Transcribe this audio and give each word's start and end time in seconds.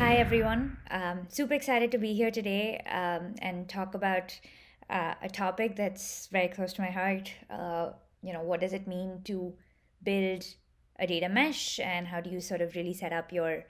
Hi, 0.00 0.14
everyone. 0.14 0.78
Um, 0.90 1.26
super 1.28 1.52
excited 1.52 1.90
to 1.90 1.98
be 1.98 2.14
here 2.14 2.30
today 2.30 2.78
um, 2.90 3.34
and 3.42 3.68
talk 3.68 3.92
about 3.94 4.32
uh, 4.88 5.12
a 5.20 5.28
topic 5.28 5.76
that's 5.76 6.26
very 6.28 6.48
close 6.48 6.72
to 6.72 6.80
my 6.80 6.88
heart. 6.88 7.30
Uh, 7.50 7.90
you 8.22 8.32
know, 8.32 8.40
what 8.40 8.60
does 8.60 8.72
it 8.72 8.88
mean 8.88 9.20
to 9.24 9.52
build 10.02 10.46
a 10.98 11.06
data 11.06 11.28
mesh 11.28 11.78
and 11.80 12.06
how 12.06 12.22
do 12.22 12.30
you 12.30 12.40
sort 12.40 12.62
of 12.62 12.74
really 12.74 12.94
set 12.94 13.12
up 13.12 13.30
your 13.30 13.66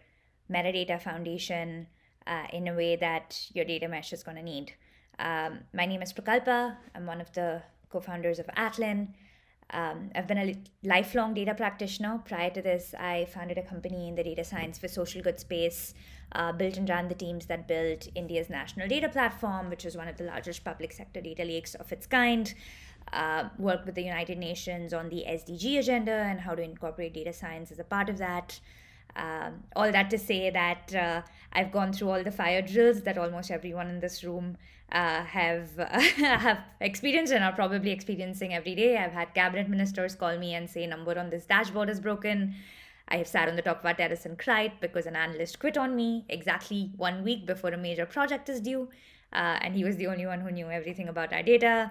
metadata 0.48 1.02
foundation 1.02 1.88
uh, 2.28 2.46
in 2.52 2.68
a 2.68 2.74
way 2.74 2.94
that 2.94 3.36
your 3.52 3.64
data 3.64 3.88
mesh 3.88 4.12
is 4.12 4.22
going 4.22 4.36
to 4.36 4.42
need? 4.44 4.72
Um, 5.18 5.58
my 5.74 5.84
name 5.84 6.00
is 6.00 6.12
Prukalpa. 6.12 6.76
I'm 6.94 7.06
one 7.06 7.20
of 7.20 7.32
the 7.32 7.60
co 7.88 7.98
founders 7.98 8.38
of 8.38 8.46
Atlan. 8.56 9.14
Um, 9.72 10.10
I've 10.14 10.26
been 10.26 10.38
a 10.38 10.56
lifelong 10.82 11.34
data 11.34 11.54
practitioner. 11.54 12.20
Prior 12.24 12.50
to 12.50 12.62
this, 12.62 12.94
I 12.98 13.26
founded 13.26 13.58
a 13.58 13.62
company 13.62 14.08
in 14.08 14.14
the 14.16 14.24
data 14.24 14.44
science 14.44 14.78
for 14.78 14.88
social 14.88 15.22
good 15.22 15.38
space, 15.38 15.94
uh, 16.32 16.52
built 16.52 16.76
and 16.76 16.88
ran 16.88 17.08
the 17.08 17.14
teams 17.14 17.46
that 17.46 17.68
built 17.68 18.08
India's 18.14 18.50
national 18.50 18.88
data 18.88 19.08
platform, 19.08 19.70
which 19.70 19.84
is 19.84 19.96
one 19.96 20.08
of 20.08 20.16
the 20.16 20.24
largest 20.24 20.64
public 20.64 20.92
sector 20.92 21.20
data 21.20 21.44
lakes 21.44 21.74
of 21.76 21.92
its 21.92 22.06
kind. 22.06 22.54
Uh, 23.12 23.48
worked 23.58 23.86
with 23.86 23.94
the 23.94 24.02
United 24.02 24.38
Nations 24.38 24.92
on 24.92 25.08
the 25.08 25.24
SDG 25.26 25.78
agenda 25.78 26.12
and 26.12 26.40
how 26.40 26.54
to 26.54 26.62
incorporate 26.62 27.14
data 27.14 27.32
science 27.32 27.72
as 27.72 27.78
a 27.78 27.84
part 27.84 28.08
of 28.08 28.18
that. 28.18 28.60
Um, 29.16 29.64
all 29.74 29.90
that 29.92 30.10
to 30.10 30.18
say 30.18 30.50
that 30.50 30.94
uh, 30.94 31.22
I've 31.52 31.72
gone 31.72 31.92
through 31.92 32.10
all 32.10 32.22
the 32.22 32.30
fire 32.30 32.62
drills 32.62 33.02
that 33.02 33.18
almost 33.18 33.50
everyone 33.50 33.88
in 33.88 34.00
this 34.00 34.22
room 34.22 34.56
uh, 34.92 35.22
have 35.22 35.78
uh, 35.78 36.00
have 36.16 36.60
experienced 36.80 37.32
and 37.32 37.44
are 37.44 37.52
probably 37.52 37.90
experiencing 37.90 38.54
every 38.54 38.74
day. 38.74 38.96
I've 38.96 39.12
had 39.12 39.34
cabinet 39.34 39.68
ministers 39.68 40.14
call 40.14 40.36
me 40.38 40.54
and 40.54 40.68
say 40.68 40.86
number 40.86 41.18
on 41.18 41.30
this 41.30 41.44
dashboard 41.44 41.90
is 41.90 42.00
broken. 42.00 42.54
I 43.08 43.16
have 43.16 43.26
sat 43.26 43.48
on 43.48 43.56
the 43.56 43.62
top 43.62 43.80
of 43.80 43.86
our 43.86 43.94
terrace 43.94 44.24
and 44.24 44.38
cried 44.38 44.72
because 44.80 45.06
an 45.06 45.16
analyst 45.16 45.58
quit 45.58 45.76
on 45.76 45.96
me 45.96 46.24
exactly 46.28 46.92
one 46.96 47.24
week 47.24 47.44
before 47.44 47.70
a 47.70 47.76
major 47.76 48.06
project 48.06 48.48
is 48.48 48.60
due, 48.60 48.88
uh, 49.32 49.58
and 49.62 49.74
he 49.74 49.82
was 49.82 49.96
the 49.96 50.06
only 50.06 50.26
one 50.26 50.40
who 50.40 50.50
knew 50.52 50.70
everything 50.70 51.08
about 51.08 51.32
our 51.32 51.42
data. 51.42 51.90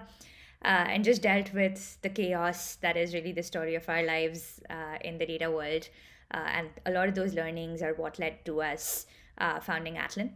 Uh, 0.62 0.84
and 0.88 1.04
just 1.04 1.22
dealt 1.22 1.54
with 1.54 1.96
the 2.02 2.08
chaos 2.10 2.74
that 2.82 2.94
is 2.94 3.14
really 3.14 3.32
the 3.32 3.42
story 3.42 3.74
of 3.76 3.88
our 3.88 4.02
lives 4.02 4.60
uh, 4.68 4.98
in 5.02 5.16
the 5.16 5.24
data 5.24 5.50
world. 5.50 5.88
Uh, 6.32 6.48
and 6.54 6.68
a 6.86 6.90
lot 6.90 7.08
of 7.08 7.14
those 7.14 7.34
learnings 7.34 7.82
are 7.82 7.94
what 7.94 8.18
led 8.18 8.44
to 8.44 8.62
us 8.62 9.06
uh, 9.38 9.60
founding 9.60 9.94
Atlan. 9.94 10.30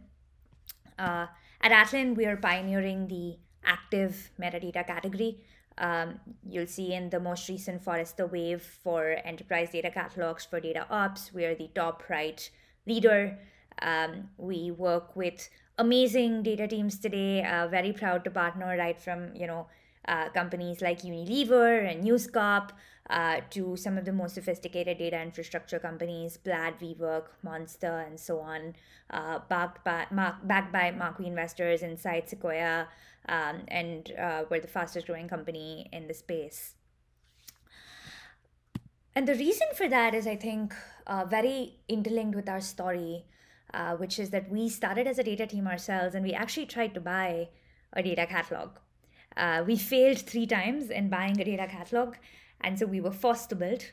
Uh, 0.97 1.27
at 1.61 1.71
Atlan, 1.71 2.15
we 2.15 2.25
are 2.25 2.37
pioneering 2.37 3.07
the 3.07 3.37
active 3.63 4.31
metadata 4.39 4.85
category. 4.85 5.39
Um, 5.77 6.19
you'll 6.47 6.67
see 6.67 6.93
in 6.93 7.09
the 7.09 7.19
most 7.19 7.49
recent 7.49 7.83
Forrester 7.83 8.25
Wave 8.25 8.61
for 8.61 9.17
enterprise 9.25 9.71
data 9.71 9.91
catalogs 9.91 10.45
for 10.45 10.59
data 10.59 10.85
ops, 10.89 11.33
we 11.33 11.43
are 11.43 11.55
the 11.55 11.69
top 11.75 12.03
right 12.09 12.49
leader. 12.87 13.37
Um, 13.81 14.29
we 14.37 14.71
work 14.71 15.15
with 15.15 15.49
amazing 15.77 16.43
data 16.43 16.67
teams 16.67 16.97
today. 16.97 17.43
Uh, 17.43 17.67
very 17.67 17.91
proud 17.91 18.23
to 18.23 18.31
partner 18.31 18.77
right 18.77 18.99
from 18.99 19.35
you 19.35 19.47
know 19.47 19.67
uh, 20.07 20.29
companies 20.29 20.81
like 20.81 21.01
Unilever 21.01 21.89
and 21.89 22.03
News 22.03 22.27
Corp 22.27 22.71
uh, 23.09 23.41
to 23.51 23.77
some 23.77 23.97
of 23.97 24.05
the 24.05 24.11
most 24.11 24.35
sophisticated 24.35 24.97
data 24.97 25.21
infrastructure 25.21 25.79
companies, 25.79 26.37
Plaid, 26.37 26.79
WeWork, 26.79 27.25
Monster, 27.43 27.99
and 27.99 28.19
so 28.19 28.39
on, 28.39 28.75
uh, 29.11 29.39
backed, 29.47 29.83
by, 29.83 30.07
mark, 30.11 30.35
backed 30.43 30.73
by 30.73 30.91
marquee 30.91 31.27
investors 31.27 31.83
Insight, 31.83 32.29
Sequoia, 32.29 32.87
um, 33.29 33.61
and 33.67 34.11
uh, 34.19 34.45
we're 34.49 34.59
the 34.59 34.67
fastest 34.67 35.07
growing 35.07 35.27
company 35.27 35.87
in 35.91 36.07
the 36.07 36.13
space. 36.13 36.75
And 39.15 39.27
the 39.27 39.35
reason 39.35 39.67
for 39.75 39.87
that 39.87 40.13
is, 40.13 40.27
I 40.27 40.35
think, 40.35 40.73
uh, 41.07 41.25
very 41.25 41.77
interlinked 41.87 42.35
with 42.35 42.49
our 42.49 42.59
story, 42.59 43.25
uh, 43.73 43.95
which 43.95 44.19
is 44.19 44.31
that 44.31 44.49
we 44.49 44.67
started 44.67 45.07
as 45.07 45.19
a 45.19 45.23
data 45.23 45.47
team 45.47 45.67
ourselves 45.67 46.15
and 46.15 46.25
we 46.25 46.33
actually 46.33 46.65
tried 46.65 46.93
to 46.95 47.01
buy 47.01 47.49
a 47.93 48.03
data 48.03 48.25
catalog. 48.25 48.71
Uh, 49.37 49.63
we 49.65 49.77
failed 49.77 50.19
three 50.19 50.45
times 50.45 50.89
in 50.89 51.09
buying 51.09 51.39
a 51.39 51.45
data 51.45 51.67
catalog 51.67 52.15
and 52.65 52.77
so 52.77 52.85
we 52.85 52.99
were 52.99 53.11
forced 53.11 53.49
to 53.49 53.55
build 53.55 53.83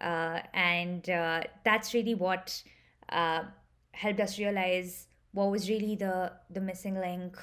uh, 0.00 0.40
and 0.52 1.08
uh, 1.08 1.42
that's 1.64 1.94
really 1.94 2.14
what 2.14 2.62
uh, 3.08 3.44
helped 3.92 4.20
us 4.20 4.38
realize 4.38 5.06
what 5.32 5.50
was 5.50 5.68
really 5.68 5.94
the 5.96 6.32
the 6.50 6.60
missing 6.60 6.98
link 6.98 7.38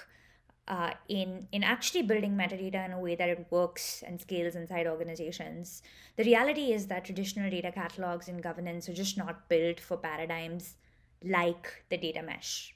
uh, 0.68 0.92
in 1.10 1.48
in 1.52 1.64
actually 1.64 2.04
building 2.04 2.36
metadata 2.36 2.86
in 2.86 2.92
a 2.92 3.00
way 3.00 3.16
that 3.16 3.30
it 3.30 3.48
works 3.50 4.04
and 4.06 4.22
scales 4.22 4.56
inside 4.56 4.88
organizations. 4.88 5.82
The 6.18 6.24
reality 6.24 6.72
is 6.72 6.88
that 6.88 7.06
traditional 7.06 7.50
data 7.50 7.72
catalogs 7.72 8.30
and 8.30 8.42
governance 8.42 8.88
are 8.88 8.94
just 8.94 9.18
not 9.18 9.50
built 9.50 9.80
for 9.80 9.98
paradigms 9.98 10.76
like 11.24 11.84
the 11.90 11.98
data 11.98 12.22
mesh. 12.22 12.76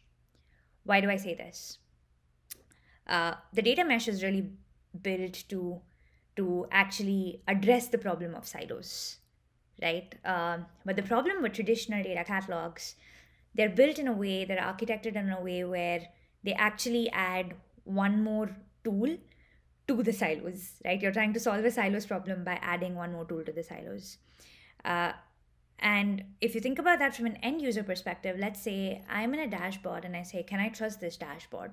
Why 0.84 1.02
do 1.02 1.10
I 1.10 1.18
say 1.18 1.36
this? 1.36 1.80
Uh, 3.06 3.36
the 3.54 3.62
data 3.62 3.86
mesh 3.86 4.08
is 4.08 4.24
really 4.24 4.50
built 5.02 5.44
to 5.50 5.82
to 6.38 6.68
actually 6.72 7.42
address 7.48 7.88
the 7.88 7.98
problem 7.98 8.36
of 8.36 8.48
silos, 8.48 9.18
right? 9.82 10.16
Um, 10.24 10.66
but 10.86 10.96
the 10.96 11.04
problem 11.04 11.42
with 11.42 11.54
traditional 11.54 12.04
data 12.04 12.24
catalogs, 12.24 12.96
they're 13.56 13.70
built 13.70 14.00
in 14.00 14.08
a 14.08 14.14
way, 14.14 14.46
they're 14.46 14.58
architected 14.58 15.16
in 15.16 15.30
a 15.30 15.42
way 15.42 15.64
where 15.64 16.08
they 16.44 16.54
actually 16.54 17.10
add 17.12 17.56
one 17.84 18.24
more 18.24 18.56
tool 18.84 19.18
to 19.88 20.04
the 20.04 20.14
silos, 20.14 20.74
right? 20.86 21.02
You're 21.02 21.12
trying 21.12 21.34
to 21.34 21.40
solve 21.40 21.66
a 21.66 21.72
silos 21.72 22.06
problem 22.06 22.44
by 22.44 22.60
adding 22.62 22.96
one 22.96 23.14
more 23.14 23.26
tool 23.26 23.44
to 23.44 23.52
the 23.52 23.64
silos. 23.64 24.18
Uh, 24.86 25.14
and 25.80 26.24
if 26.42 26.56
you 26.56 26.62
think 26.62 26.80
about 26.80 27.00
that 27.00 27.16
from 27.16 27.26
an 27.26 27.38
end 27.38 27.62
user 27.62 27.84
perspective, 27.84 28.38
let's 28.40 28.62
say 28.62 29.04
I'm 29.10 29.34
in 29.34 29.40
a 29.40 29.48
dashboard 29.48 30.06
and 30.06 30.16
I 30.16 30.24
say, 30.24 30.44
Can 30.44 30.60
I 30.60 30.70
trust 30.70 31.00
this 31.00 31.18
dashboard? 31.18 31.72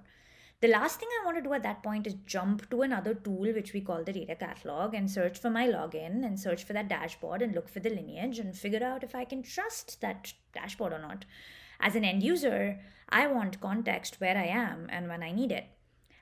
The 0.65 0.71
last 0.71 0.99
thing 0.99 1.11
I 1.21 1.27
want 1.27 1.37
to 1.37 1.43
do 1.43 1.53
at 1.53 1.63
that 1.65 1.83
point 1.83 2.07
is 2.07 2.15
jump 2.25 2.71
to 2.71 2.81
another 2.81 3.13
tool, 3.13 3.53
which 3.53 3.75
we 3.75 3.83
call 3.83 4.03
the 4.03 4.15
data 4.15 4.35
catalog, 4.35 4.95
and 4.95 5.11
search 5.11 5.39
for 5.39 5.51
my 5.51 5.69
login 5.69 6.25
and 6.25 6.41
search 6.41 6.65
for 6.65 6.73
that 6.73 6.89
dashboard 6.89 7.43
and 7.43 7.55
look 7.55 7.69
for 7.69 7.81
the 7.81 7.91
lineage 7.91 8.39
and 8.39 8.57
figure 8.57 8.83
out 8.83 9.05
if 9.05 9.15
I 9.15 9.27
can 9.27 9.43
trust 9.43 10.01
that 10.01 10.33
dashboard 10.55 10.95
or 10.95 10.99
not. 10.99 11.27
As 11.81 11.97
an 11.97 12.05
end 12.07 12.23
user, 12.23 12.81
I 13.11 13.27
want 13.27 13.61
context 13.61 14.23
where 14.23 14.39
I 14.39 14.47
am 14.47 14.87
and 14.89 15.07
when 15.07 15.23
I 15.23 15.33
need 15.33 15.53
it. 15.53 15.67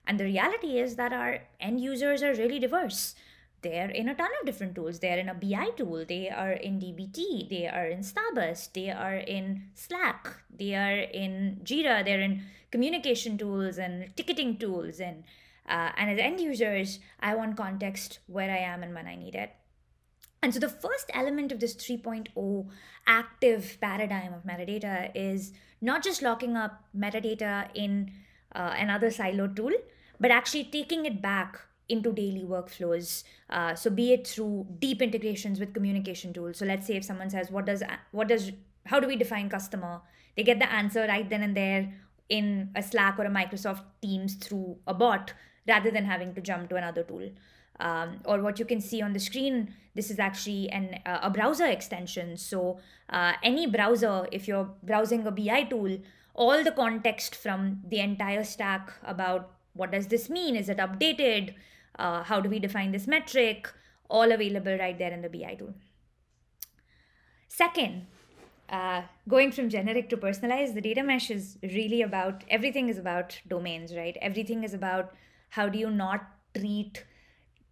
And 0.09 0.19
the 0.19 0.25
reality 0.25 0.77
is 0.77 0.97
that 0.97 1.13
our 1.13 1.45
end 1.61 1.79
users 1.79 2.25
are 2.25 2.35
really 2.35 2.59
diverse. 2.59 3.15
They're 3.63 3.91
in 3.91 4.09
a 4.09 4.15
ton 4.15 4.29
of 4.41 4.47
different 4.47 4.75
tools. 4.75 4.99
They're 4.99 5.19
in 5.19 5.29
a 5.29 5.35
BI 5.35 5.69
tool, 5.77 6.05
they 6.07 6.29
are 6.29 6.53
in 6.53 6.81
DBT, 6.81 7.49
they 7.49 7.69
are 7.69 7.87
in 7.87 8.01
Starburst, 8.01 8.73
they 8.73 8.91
are 8.91 9.17
in 9.17 9.69
Slack, 9.75 10.43
they 10.51 10.75
are 10.75 10.99
in 10.99 11.61
Jira, 11.65 12.05
they're 12.05 12.21
in 12.21 12.43
communication 12.73 13.39
tools 13.39 13.79
and 13.79 14.15
ticketing 14.17 14.59
tools. 14.59 14.99
And, 14.99 15.23
uh, 15.69 15.91
and 15.97 16.11
as 16.11 16.19
end 16.19 16.41
users, 16.41 16.99
I 17.21 17.37
want 17.37 17.57
context 17.57 18.19
where 18.27 18.51
I 18.51 18.59
am 18.59 18.83
and 18.83 18.95
when 18.95 19.07
I 19.07 19.15
need 19.15 19.37
it. 19.37 19.55
And 20.43 20.53
so 20.53 20.59
the 20.59 20.69
first 20.69 21.09
element 21.15 21.53
of 21.53 21.61
this 21.61 21.77
3.0 21.77 22.67
active 23.07 23.79
paradigm 23.81 24.35
of 24.35 24.43
metadata 24.43 25.13
is 25.15 25.53
not 25.81 26.03
just 26.03 26.21
locking 26.21 26.57
up 26.57 26.85
metadata 26.97 27.69
in 27.75 28.11
uh, 28.55 28.75
another 28.77 29.11
silo 29.11 29.47
tool, 29.47 29.71
but 30.19 30.33
actually 30.33 30.65
taking 30.65 31.07
it 31.07 31.23
back 31.23 31.61
into 31.89 32.13
daily 32.13 32.45
workflows. 32.45 33.25
Uh, 33.51 33.75
so 33.75 33.91
be 33.91 34.13
it 34.13 34.27
through 34.27 34.67
deep 34.79 35.03
integrations 35.03 35.61
with 35.61 35.75
communication 35.75 36.33
tools. 36.33 36.59
So 36.59 36.65
let's 36.65 36.87
say 36.87 36.97
if 36.97 37.05
someone 37.05 37.31
says, 37.31 37.51
"What 37.51 37.67
does 37.67 37.83
what 38.13 38.29
does 38.29 38.53
how 38.87 39.01
do 39.01 39.07
we 39.07 39.17
define 39.17 39.49
customer?" 39.49 40.01
They 40.37 40.43
get 40.43 40.59
the 40.59 40.73
answer 40.73 41.07
right 41.07 41.29
then 41.29 41.43
and 41.43 41.57
there 41.57 41.93
in 42.29 42.71
a 42.75 42.83
Slack 42.83 43.19
or 43.19 43.25
a 43.25 43.31
Microsoft 43.31 43.83
Teams 44.01 44.35
through 44.35 44.79
a 44.87 44.95
bot, 44.95 45.35
rather 45.69 45.91
than 45.91 46.05
having 46.07 46.35
to 46.35 46.41
jump 46.41 46.71
to 46.71 46.77
another 46.77 47.03
tool. 47.03 47.31
Um, 47.81 48.21
or 48.25 48.41
what 48.41 48.59
you 48.59 48.65
can 48.65 48.81
see 48.81 49.03
on 49.03 49.13
the 49.13 49.19
screen, 49.19 49.75
this 49.95 50.11
is 50.11 50.19
actually 50.19 50.71
an 50.71 51.01
uh, 51.05 51.21
a 51.23 51.31
browser 51.31 51.67
extension. 51.67 52.37
So 52.37 52.79
uh, 53.11 53.33
any 53.43 53.67
browser, 53.67 54.27
if 54.31 54.47
you're 54.49 54.71
browsing 54.83 55.27
a 55.27 55.31
BI 55.31 55.65
tool, 55.65 55.99
all 56.35 56.63
the 56.65 56.73
context 56.73 57.35
from 57.35 57.81
the 57.89 57.99
entire 57.99 58.45
stack 58.45 58.93
about 59.05 59.51
what 59.75 59.91
does 59.91 60.07
this 60.09 60.29
mean, 60.29 60.55
is 60.57 60.69
it 60.69 60.79
updated, 60.79 61.55
uh, 61.99 62.23
how 62.23 62.41
do 62.41 62.49
we 62.49 62.59
define 62.59 62.93
this 62.93 63.07
metric, 63.07 63.73
all 64.09 64.33
available 64.33 64.77
right 64.79 64.99
there 64.99 65.13
in 65.13 65.23
the 65.23 65.29
BI 65.29 65.55
tool. 65.55 65.75
Second, 67.49 68.07
uh, 68.69 69.03
going 69.29 69.53
from 69.53 69.69
generic 69.69 70.09
to 70.09 70.17
personalized, 70.17 70.75
the 70.75 70.81
data 70.81 71.03
mesh 71.03 71.31
is 71.31 71.59
really 71.63 72.03
about 72.03 72.45
everything 72.49 72.89
is 72.89 72.99
about 72.99 73.39
domains, 73.49 73.95
right? 73.95 74.17
Everything 74.23 74.65
is 74.65 74.73
about 74.73 75.13
how 75.51 75.69
do 75.69 75.79
you 75.79 75.91
not 75.91 76.27
treat 76.55 77.05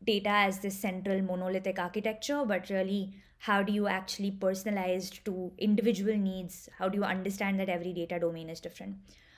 data 0.05 0.31
as 0.31 0.59
this 0.59 0.79
central 0.79 1.23
monolithic 1.23 1.79
architecture, 1.79 2.45
but 2.47 2.69
really 2.69 3.15
how 3.39 3.63
do 3.63 3.73
you 3.73 3.87
actually 3.89 4.31
personalize 4.31 5.23
to 5.25 5.51
individual 5.57 6.17
needs? 6.17 6.69
How 6.79 6.89
do 6.91 6.99
you 6.99 7.05
understand 7.05 7.59
that 7.59 7.71
every 7.71 7.95
data 7.95 8.19
domain 8.19 8.51
is 8.51 8.61
different? 8.61 8.97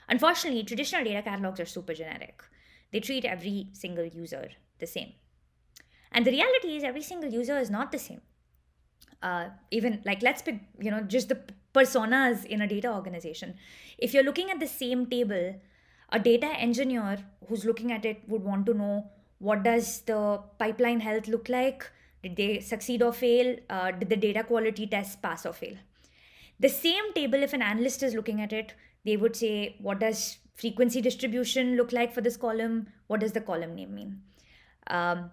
Unfortunately, 0.09 0.65
traditional 0.65 1.05
data 1.05 1.23
catalogs 1.23 1.61
are 1.61 1.67
super 1.67 1.95
generic. 1.95 2.43
They 2.93 3.01
treat 3.01 3.25
every 3.25 3.69
single 3.73 4.05
user 4.05 4.49
the 4.83 4.91
same. 4.97 5.15
And 6.13 6.27
the 6.27 6.33
reality 6.33 6.77
is, 6.77 6.85
every 6.85 7.03
single 7.03 7.31
user 7.41 7.59
is 7.59 7.71
not 7.79 7.93
the 7.93 7.99
same. 8.09 8.23
uh, 9.23 9.49
even 9.71 10.01
like 10.05 10.23
let's 10.23 10.43
pick 10.43 10.61
you 10.81 10.91
know 10.91 11.01
just 11.03 11.29
the 11.29 11.39
personas 11.75 12.45
in 12.45 12.61
a 12.61 12.67
data 12.67 12.93
organization. 12.93 13.55
If 13.99 14.15
you're 14.15 14.25
looking 14.25 14.51
at 14.51 14.61
the 14.61 14.67
same 14.67 15.07
table 15.07 15.45
a 16.11 16.19
data 16.19 16.49
engineer 16.67 17.19
who's 17.49 17.65
looking 17.65 17.93
at 17.93 18.05
it 18.05 18.23
would 18.29 18.45
want 18.45 18.67
to 18.67 18.75
know 18.75 19.11
what 19.39 19.63
does 19.63 20.03
the 20.03 20.41
pipeline 20.59 21.01
health 21.01 21.29
look 21.29 21.49
like? 21.49 21.91
Did 22.23 22.37
they 22.37 22.61
succeed 22.61 23.03
or 23.03 23.13
fail? 23.13 23.57
Uh, 23.71 23.91
did 23.93 24.09
the 24.11 24.17
data 24.17 24.45
quality 24.45 24.87
test 24.87 25.23
pass 25.23 25.47
or 25.47 25.53
fail? 25.53 25.77
The 26.61 26.69
same 26.69 27.13
table 27.15 27.43
if 27.43 27.53
an 27.53 27.63
analyst 27.63 28.03
is 28.03 28.15
looking 28.15 28.41
at 28.41 28.53
it 28.53 28.75
they 29.05 29.17
would 29.17 29.35
say 29.37 29.77
what 29.81 29.99
does 30.01 30.39
frequency 30.55 31.01
distribution 31.01 31.77
look 31.77 31.93
like 31.93 32.13
for 32.15 32.21
this 32.21 32.37
column? 32.37 32.89
What 33.09 33.21
does 33.21 33.33
the 33.33 33.41
column 33.41 33.75
name 33.75 33.95
mean 33.95 34.23
um, 34.89 35.31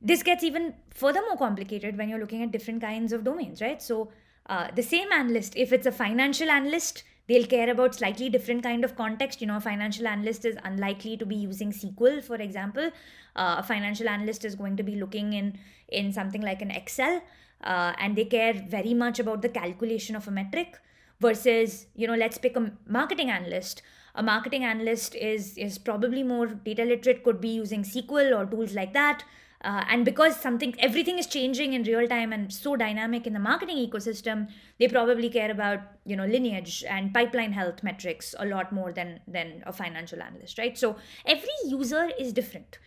this 0.00 0.22
gets 0.22 0.42
even 0.42 0.74
further 0.90 1.20
more 1.22 1.36
complicated 1.36 1.96
when 1.96 2.08
you're 2.08 2.18
looking 2.18 2.42
at 2.42 2.50
different 2.50 2.80
kinds 2.80 3.12
of 3.12 3.24
domains 3.24 3.60
right? 3.60 3.80
So 3.82 4.10
uh, 4.46 4.68
the 4.74 4.82
same 4.82 5.12
analyst 5.12 5.54
if 5.56 5.72
it's 5.72 5.86
a 5.86 5.92
financial 5.92 6.50
analyst 6.50 7.04
they'll 7.28 7.46
care 7.46 7.70
about 7.70 7.94
slightly 7.94 8.28
different 8.28 8.62
kind 8.64 8.84
of 8.84 8.96
context. 8.96 9.40
You 9.40 9.46
know 9.46 9.56
a 9.56 9.60
financial 9.60 10.06
analyst 10.08 10.44
is 10.44 10.56
unlikely 10.64 11.16
to 11.18 11.26
be 11.26 11.36
using 11.36 11.72
sql 11.72 12.22
for 12.22 12.36
example. 12.36 12.90
Uh, 13.34 13.56
a 13.58 13.62
financial 13.62 14.08
analyst 14.08 14.44
is 14.44 14.54
going 14.54 14.76
to 14.76 14.82
be 14.82 14.96
looking 14.96 15.32
in 15.32 15.58
in 15.88 16.12
something 16.12 16.42
like 16.42 16.62
an 16.62 16.70
excel 16.70 17.22
uh, 17.64 17.92
and 17.98 18.16
they 18.16 18.24
care 18.24 18.54
very 18.68 18.94
much 18.94 19.18
about 19.18 19.42
the 19.42 19.48
calculation 19.48 20.16
of 20.16 20.26
a 20.26 20.30
metric 20.30 20.78
versus 21.22 21.86
you 21.94 22.06
know 22.06 22.14
let's 22.14 22.38
pick 22.38 22.56
a 22.56 22.72
marketing 22.86 23.30
analyst. 23.30 23.82
A 24.14 24.22
marketing 24.22 24.64
analyst 24.64 25.14
is 25.14 25.56
is 25.56 25.78
probably 25.78 26.22
more 26.22 26.46
data 26.46 26.84
literate 26.84 27.22
could 27.24 27.40
be 27.40 27.54
using 27.60 27.82
sql 27.82 28.36
or 28.38 28.44
tools 28.46 28.74
like 28.74 28.92
that. 28.92 29.24
Uh, 29.64 29.84
and 29.88 30.04
because 30.04 30.34
something 30.44 30.74
everything 30.80 31.18
is 31.20 31.26
changing 31.28 31.72
in 31.72 31.84
real 31.84 32.08
time 32.08 32.32
and 32.32 32.52
so 32.52 32.74
dynamic 32.74 33.28
in 33.28 33.32
the 33.32 33.38
marketing 33.38 33.76
ecosystem 33.76 34.48
they 34.80 34.88
probably 34.88 35.30
care 35.30 35.52
about 35.52 35.78
you 36.04 36.16
know 36.16 36.26
lineage 36.26 36.82
and 36.88 37.14
pipeline 37.14 37.52
health 37.52 37.84
metrics 37.84 38.34
a 38.40 38.44
lot 38.44 38.72
more 38.72 38.92
than 38.92 39.20
than 39.28 39.62
a 39.64 39.72
financial 39.72 40.20
analyst 40.20 40.58
right? 40.58 40.76
So 40.76 40.96
every 41.24 41.58
user 41.66 42.10
is 42.18 42.32
different. 42.32 42.78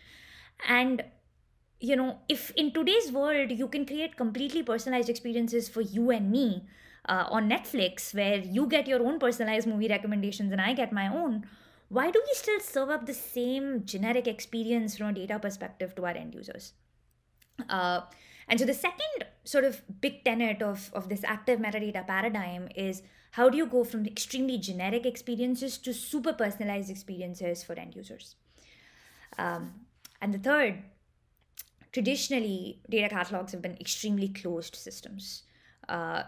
And 0.67 1.03
you 1.79 1.95
know 1.95 2.19
if 2.27 2.51
in 2.51 2.73
today's 2.73 3.11
world 3.11 3.51
you 3.51 3.69
can 3.69 3.85
create 3.85 4.17
completely 4.17 4.61
personalized 4.61 5.09
experiences 5.09 5.69
for 5.69 5.81
you 5.81 6.11
and 6.11 6.29
me 6.29 6.65
uh, 7.05 7.25
on 7.29 7.49
netflix 7.49 8.13
where 8.13 8.37
you 8.39 8.67
get 8.67 8.87
your 8.87 9.01
own 9.05 9.19
personalized 9.19 9.67
movie 9.67 9.87
recommendations 9.87 10.51
and 10.51 10.61
i 10.61 10.73
get 10.73 10.91
my 10.91 11.07
own 11.07 11.45
why 11.89 12.09
do 12.09 12.21
we 12.25 12.33
still 12.33 12.59
serve 12.59 12.89
up 12.89 13.05
the 13.05 13.13
same 13.13 13.85
generic 13.85 14.27
experience 14.27 14.97
from 14.97 15.07
a 15.07 15.13
data 15.13 15.37
perspective 15.39 15.93
to 15.95 16.05
our 16.05 16.11
end 16.11 16.33
users? 16.33 16.73
Uh, 17.69 18.01
and 18.47 18.59
so 18.59 18.65
the 18.65 18.73
second 18.73 19.25
sort 19.43 19.63
of 19.63 19.81
big 20.01 20.23
tenet 20.23 20.61
of, 20.61 20.89
of 20.93 21.09
this 21.09 21.23
active 21.23 21.59
metadata 21.59 22.05
paradigm 22.05 22.69
is 22.75 23.03
how 23.31 23.49
do 23.49 23.57
you 23.57 23.65
go 23.65 23.83
from 23.83 24.05
extremely 24.05 24.57
generic 24.57 25.05
experiences 25.05 25.77
to 25.79 25.93
super 25.93 26.33
personalized 26.33 26.89
experiences 26.89 27.63
for 27.63 27.73
end 27.73 27.95
users? 27.95 28.35
Um, 29.37 29.85
and 30.21 30.33
the 30.33 30.39
third 30.39 30.83
traditionally 31.91 32.81
data 32.89 33.09
catalogs 33.09 33.51
have 33.51 33.61
been 33.61 33.77
extremely 33.79 34.29
closed 34.29 34.75
systems. 34.75 35.43
Uh, 35.87 36.23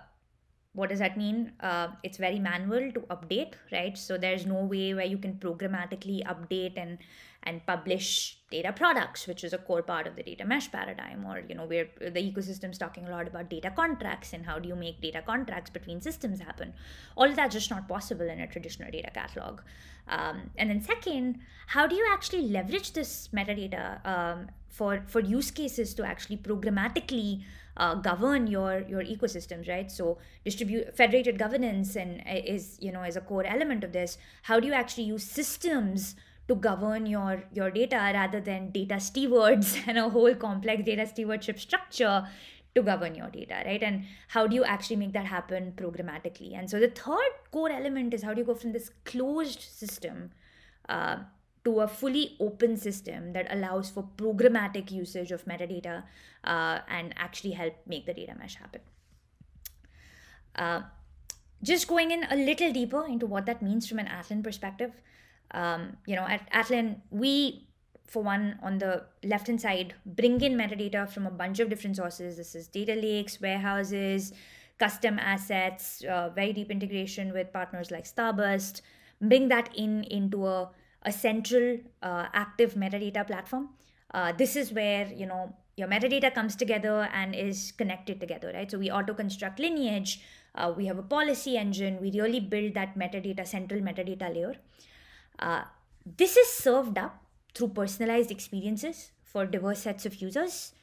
what 0.77 0.89
does 0.89 0.99
that 0.99 1.17
mean? 1.17 1.51
Uh, 1.59 1.87
it's 2.03 2.17
very 2.17 2.39
manual 2.39 2.91
to 2.91 2.99
update 3.15 3.53
right? 3.71 3.97
So 3.97 4.17
there's 4.17 4.45
no 4.45 4.63
way 4.63 4.93
where 4.93 5.05
you 5.05 5.17
can 5.17 5.33
programmatically 5.33 6.23
update 6.33 6.77
and 6.77 6.99
and 7.43 7.65
publish 7.65 8.36
data 8.49 8.71
products 8.71 9.27
which 9.27 9.43
is 9.43 9.51
a 9.51 9.57
core 9.57 9.81
part 9.81 10.07
of 10.07 10.15
the 10.15 10.23
data 10.23 10.45
mesh 10.45 10.71
paradigm 10.71 11.25
or 11.25 11.43
you 11.49 11.53
know 11.53 11.65
where 11.65 11.87
the 11.99 12.21
ecosystem's 12.31 12.77
talking 12.77 13.05
a 13.05 13.11
lot 13.11 13.27
about 13.27 13.49
data 13.49 13.69
contracts 13.75 14.31
and 14.31 14.45
how 14.45 14.57
do 14.57 14.69
you 14.69 14.75
make 14.75 15.01
data 15.01 15.21
contracts 15.25 15.69
between 15.69 15.99
systems 15.99 16.39
happen. 16.39 16.73
All 17.17 17.25
of 17.25 17.35
that's 17.35 17.53
just 17.53 17.69
not 17.69 17.89
possible 17.89 18.29
in 18.29 18.39
a 18.39 18.47
traditional 18.47 18.89
data 18.89 19.11
catalog. 19.13 19.61
Um, 20.07 20.49
and 20.57 20.69
then 20.69 20.81
second 20.81 21.39
how 21.67 21.87
do 21.87 21.95
you 21.95 22.07
actually 22.09 22.47
leverage 22.47 22.93
this 22.93 23.29
metadata 23.33 24.05
um, 24.05 24.47
for 24.69 25.03
for 25.07 25.19
use 25.19 25.51
cases 25.51 25.93
to 25.95 26.05
actually 26.05 26.37
programmatically 26.37 27.43
uh, 27.75 27.95
govern 27.95 28.47
your 28.47 28.85
your 28.87 29.03
ecosystems 29.03 29.67
right? 29.67 29.91
So 29.91 30.19
distribute 30.45 30.95
federated 30.95 31.37
governance 31.37 31.97
and 31.97 32.21
uh, 32.21 32.39
is 32.45 32.77
you 32.79 32.93
know 32.93 33.03
is 33.03 33.17
a 33.17 33.21
core 33.21 33.45
element 33.45 33.83
of 33.83 33.91
this. 33.91 34.17
How 34.43 34.61
do 34.61 34.67
you 34.67 34.73
actually 34.73 35.03
use 35.03 35.23
systems 35.23 36.15
to 36.47 36.55
govern 36.55 37.05
your 37.05 37.43
your 37.53 37.69
data 37.69 38.01
rather 38.13 38.39
than 38.39 38.71
data 38.71 38.99
stewards 38.99 39.77
and 39.87 39.97
a 39.97 40.09
whole 40.09 40.35
complex 40.35 40.83
data 40.83 41.05
stewardship 41.05 41.59
structure 41.59 42.27
to 42.75 42.81
govern 42.81 43.15
your 43.15 43.29
data 43.29 43.61
right 43.65 43.83
and 43.83 44.03
how 44.29 44.45
do 44.47 44.55
you 44.55 44.63
actually 44.63 44.95
make 44.95 45.13
that 45.13 45.25
happen 45.25 45.73
programmatically 45.75 46.57
and 46.57 46.69
so 46.69 46.79
the 46.79 46.89
third 46.89 47.39
core 47.51 47.71
element 47.71 48.13
is 48.13 48.23
how 48.23 48.33
do 48.33 48.41
you 48.41 48.45
go 48.45 48.53
from 48.53 48.71
this 48.71 48.91
closed 49.03 49.61
system 49.61 50.29
uh, 50.89 51.17
to 51.67 51.81
a 51.81 51.87
fully 51.87 52.37
open 52.39 52.77
system 52.77 53.33
that 53.33 53.47
allows 53.53 53.89
for 53.89 54.03
programmatic 54.17 54.89
usage 54.89 55.33
of 55.33 55.43
metadata 55.45 56.03
uh, 56.45 56.79
and 56.87 57.13
actually 57.17 57.51
help 57.51 57.73
make 57.85 58.05
the 58.05 58.13
data 58.13 58.33
mesh 58.39 58.55
happen. 58.55 58.79
Uh, 60.55 60.81
just 61.61 61.89
going 61.89 62.11
in 62.11 62.23
a 62.31 62.37
little 62.37 62.71
deeper 62.71 63.05
into 63.05 63.25
what 63.25 63.45
that 63.45 63.61
means 63.61 63.85
from 63.85 63.99
an 63.99 64.07
Atlan 64.07 64.41
perspective, 64.41 64.93
um, 65.51 65.97
you 66.05 66.15
know, 66.15 66.27
at 66.27 66.49
Atlan, 66.51 67.01
we, 67.09 67.67
for 68.05 68.23
one, 68.23 68.59
on 68.61 68.77
the 68.77 69.03
left 69.23 69.47
hand 69.47 69.61
side, 69.61 69.93
bring 70.05 70.41
in 70.41 70.55
metadata 70.55 71.09
from 71.09 71.27
a 71.27 71.31
bunch 71.31 71.59
of 71.59 71.69
different 71.69 71.95
sources. 71.95 72.37
This 72.37 72.55
is 72.55 72.67
data 72.67 72.95
lakes, 72.95 73.39
warehouses, 73.41 74.33
custom 74.77 75.19
assets, 75.19 76.03
uh, 76.03 76.29
very 76.29 76.53
deep 76.53 76.71
integration 76.71 77.33
with 77.33 77.51
partners 77.53 77.91
like 77.91 78.05
Starburst. 78.05 78.81
Bring 79.21 79.47
that 79.47 79.75
in 79.75 80.03
into 80.05 80.45
a 80.45 80.69
a 81.03 81.11
central 81.11 81.77
uh, 82.03 82.25
active 82.33 82.73
metadata 82.73 83.25
platform. 83.25 83.69
Uh, 84.13 84.31
this 84.31 84.55
is 84.55 84.71
where 84.71 85.07
you 85.07 85.25
know 85.25 85.53
your 85.75 85.87
metadata 85.87 86.33
comes 86.33 86.55
together 86.55 87.09
and 87.13 87.35
is 87.35 87.71
connected 87.77 88.19
together, 88.19 88.51
right? 88.53 88.69
So 88.69 88.79
we 88.79 88.89
auto 88.89 89.13
construct 89.13 89.59
lineage. 89.59 90.21
Uh, 90.55 90.73
we 90.75 90.87
have 90.87 90.97
a 90.97 91.03
policy 91.03 91.55
engine. 91.57 91.99
We 92.01 92.11
really 92.11 92.39
build 92.39 92.73
that 92.73 92.97
metadata 92.97 93.45
central 93.45 93.81
metadata 93.81 94.33
layer. 94.33 94.55
Uh, 95.39 95.63
this 96.17 96.37
is 96.37 96.47
served 96.47 96.97
up 96.97 97.23
through 97.53 97.69
personalized 97.69 98.31
experiences 98.31 99.11
for 99.23 99.45
diverse 99.45 99.79
sets 99.79 100.05
of 100.05 100.21
users. 100.21 100.73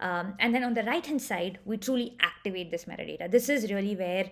Um, 0.00 0.34
and 0.38 0.54
then 0.54 0.64
on 0.64 0.74
the 0.74 0.82
right 0.82 1.04
hand 1.04 1.22
side, 1.22 1.58
we 1.64 1.76
truly 1.76 2.16
activate 2.20 2.70
this 2.70 2.86
metadata. 2.86 3.30
This 3.30 3.48
is 3.48 3.70
really 3.70 3.94
where 3.94 4.30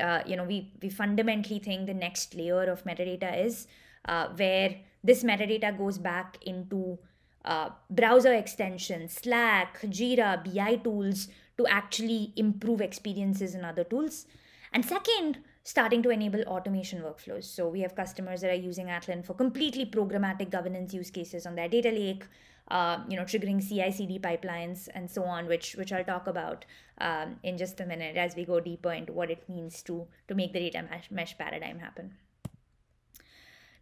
uh, 0.00 0.22
you 0.26 0.36
know 0.36 0.44
we 0.44 0.72
we 0.82 0.88
fundamentally 0.88 1.58
think 1.58 1.86
the 1.86 1.94
next 1.94 2.34
layer 2.34 2.64
of 2.64 2.82
metadata 2.84 3.44
is 3.44 3.66
uh, 4.06 4.28
where 4.28 4.76
this 5.04 5.22
metadata 5.22 5.76
goes 5.76 5.98
back 5.98 6.38
into 6.42 6.98
uh, 7.44 7.70
browser 7.90 8.32
extensions, 8.32 9.14
Slack, 9.14 9.80
Jira, 9.82 10.42
BI 10.44 10.76
tools 10.76 11.28
to 11.58 11.66
actually 11.66 12.32
improve 12.36 12.80
experiences 12.80 13.54
in 13.54 13.64
other 13.64 13.84
tools. 13.84 14.26
And 14.72 14.84
second, 14.84 15.38
starting 15.64 16.02
to 16.02 16.10
enable 16.10 16.42
automation 16.42 17.02
workflows. 17.02 17.44
So 17.44 17.68
we 17.68 17.80
have 17.80 17.94
customers 17.94 18.40
that 18.40 18.50
are 18.50 18.54
using 18.54 18.86
Atlan 18.86 19.24
for 19.24 19.34
completely 19.34 19.86
programmatic 19.86 20.50
governance 20.50 20.92
use 20.92 21.10
cases 21.10 21.46
on 21.46 21.54
their 21.54 21.68
data 21.68 21.90
lake, 21.90 22.24
uh, 22.68 22.98
you 23.08 23.16
know, 23.16 23.22
triggering 23.22 23.60
CI/CD 23.66 24.18
pipelines 24.18 24.88
and 24.94 25.10
so 25.10 25.24
on, 25.24 25.46
which 25.46 25.74
which 25.76 25.92
I'll 25.92 26.04
talk 26.04 26.26
about 26.26 26.64
um, 26.98 27.36
in 27.42 27.58
just 27.58 27.80
a 27.80 27.86
minute 27.86 28.16
as 28.16 28.36
we 28.36 28.44
go 28.44 28.60
deeper 28.60 28.92
into 28.92 29.12
what 29.12 29.30
it 29.30 29.48
means 29.48 29.82
to 29.82 30.06
to 30.28 30.34
make 30.34 30.52
the 30.52 30.60
data 30.60 30.84
mesh, 30.90 31.10
mesh 31.10 31.38
paradigm 31.38 31.78
happen 31.78 32.16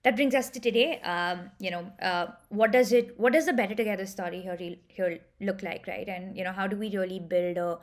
that 0.02 0.16
brings 0.16 0.34
us 0.34 0.48
to 0.50 0.60
today. 0.60 1.00
Um, 1.00 1.50
you 1.58 1.70
know, 1.70 1.92
uh, 2.00 2.28
what 2.48 2.72
does 2.72 2.92
it? 2.92 3.18
What 3.18 3.32
does 3.32 3.46
the 3.46 3.52
better 3.52 3.74
together 3.74 4.06
story 4.06 4.40
here 4.40 4.76
here 4.88 5.18
look 5.40 5.62
like, 5.62 5.86
right? 5.86 6.08
And 6.08 6.36
you 6.36 6.44
know, 6.44 6.52
how 6.52 6.66
do 6.66 6.76
we 6.76 6.96
really 6.96 7.18
build 7.18 7.58
a 7.58 7.78